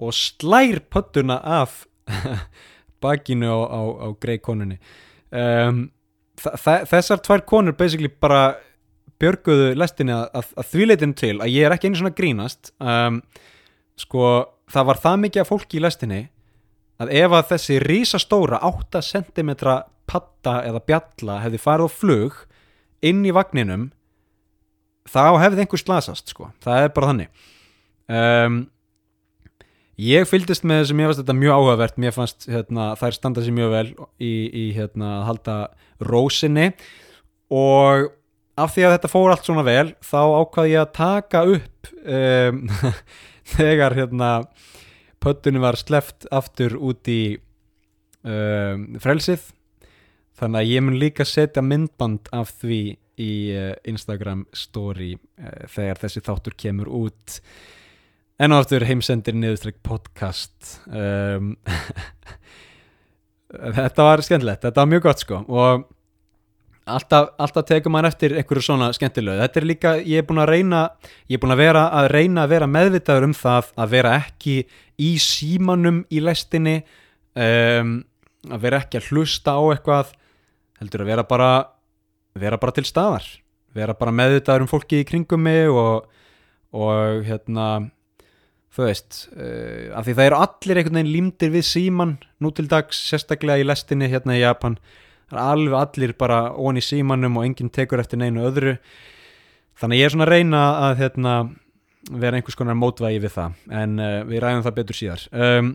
[0.00, 1.84] og slær pöttuna af
[3.02, 4.80] bakinu á, á, á grei konunni.
[5.30, 5.90] Um,
[6.40, 8.56] þessar tvær konur basically bara
[9.20, 12.72] björguðu lestinni að, að, að þvíleitin til að ég er ekki einu svona grínast.
[12.80, 13.20] Um,
[14.00, 14.26] sko
[14.70, 16.20] það var það mikið af fólki í lestinni
[17.00, 19.52] að ef að þessi rísastóra 8 cm
[20.10, 22.38] patta eða bjalla hefði farið á flug
[23.06, 23.90] inn í vagninum
[25.10, 27.48] þá hefði einhver slasast sko, það er bara þannig.
[28.10, 28.60] Um,
[30.00, 32.00] ég fylgist með þessum, ég fannst þetta mjög áhugavert.
[32.00, 33.86] Mér fannst hérna, þær standa sér mjög vel
[34.22, 35.58] í, í hérna, að halda
[36.10, 36.70] rósinni.
[37.50, 38.10] Og
[38.60, 42.64] af því að þetta fór allt svona vel þá ákvaði ég að taka upp um,
[43.56, 44.32] þegar hérna
[45.20, 47.22] pöttunum var sleft aftur út í
[48.24, 49.50] um, frelsið.
[50.40, 52.80] Þannig að ég mun líka setja myndband af því
[53.20, 57.38] í uh, Instagram story uh, þegar þessi þáttur kemur út.
[58.40, 60.78] En á aftur heimsendir niðurstrykk podcast.
[60.88, 61.54] Um,
[63.80, 65.42] þetta var skemmtilegt, þetta var mjög gott sko.
[65.44, 65.88] Og
[66.90, 69.40] alltaf, alltaf tekum maður eftir einhverju svona skemmtilegu.
[69.42, 70.84] Þetta er líka, ég er búin að reyna
[71.28, 74.56] ég er búin að vera að reyna að vera meðvitaður um það að vera ekki
[75.00, 76.80] í símanum í lestinni.
[77.36, 78.00] Um,
[78.48, 80.14] að vera ekki að hlusta á eitthvað
[80.80, 81.50] heldur að vera bara
[82.38, 83.26] vera bara til staðar
[83.76, 86.08] vera bara meðvitaður um fólki í kringum mig og,
[86.74, 87.66] og hérna
[88.74, 92.66] þú veist uh, af því það eru allir einhvern veginn límdir við síman nú til
[92.70, 94.78] dags, sérstaklega í lestinni hérna í Japan.
[95.30, 98.76] Það er alveg allir bara ón í símanum og enginn tekur eftir neinu öðru.
[99.78, 101.34] Þannig ég er svona að reyna að hérna,
[102.10, 105.26] vera einhvers konar mótvægi við það en uh, við ræðum það betur síðar.
[105.30, 105.74] Um,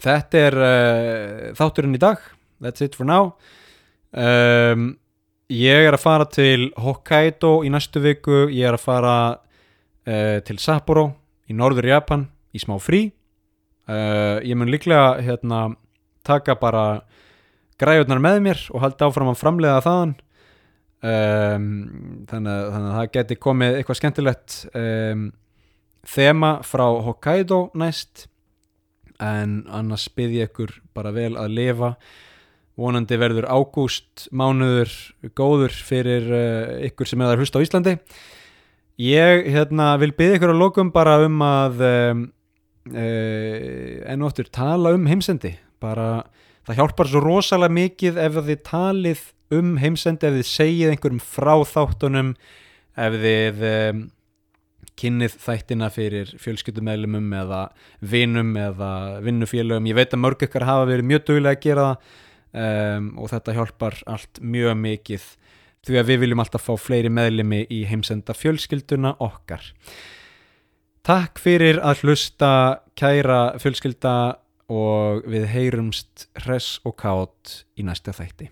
[0.00, 2.24] þetta er uh, þátturinn í dag.
[2.60, 3.34] That's it for now.
[4.12, 4.92] Um,
[5.50, 8.46] ég er að fara til Hokkaido í næstu viku.
[8.54, 11.08] Ég er að fara uh, til Sapporo
[11.50, 13.08] í norður Japan í smá frí.
[13.90, 15.72] Ég mun líklega hérna,
[16.22, 17.00] taka bara
[17.80, 20.12] græjurnar með mér og haldi áfram að framlega þaðan.
[21.00, 21.68] Um,
[22.28, 25.22] þannig, að, þannig að það geti komið eitthvað skemmtilegt um,
[26.04, 28.26] þema frá Hokkaido næst.
[29.20, 31.94] En annars byrð ég ykkur bara vel að lifa
[32.78, 34.92] vonandi verður ágúst mánuður
[35.36, 37.96] góður fyrir uh, ykkur sem er að hlusta á Íslandi.
[39.00, 42.22] Ég hérna, vil byrja ykkur að lókum bara um að um,
[42.92, 45.54] uh, enn og oftur tala um heimsendi.
[45.80, 46.26] Bara
[46.68, 51.54] það hjálpar svo rosalega mikið ef þið talið um heimsendi ef þið segið einhverjum frá
[51.66, 52.34] þáttunum
[53.00, 54.02] ef þið um,
[55.00, 57.60] kynnið þættina fyrir fjölskyldumælumum eða
[58.04, 58.90] vinum eða
[59.24, 59.88] vinnufélögum.
[59.88, 62.18] Ég veit að mörg ykkar hafa verið mjög duglega að gera það
[62.52, 65.26] um, og þetta hjálpar allt mjög mikið
[65.86, 69.70] því að við viljum alltaf fá fleiri meðlemi í heimsenda fjölskylduna okkar
[71.00, 72.52] Takk fyrir að hlusta
[72.98, 74.14] kæra fjölskylda
[74.70, 78.50] og við heyrumst hress og kátt í næsta þætti.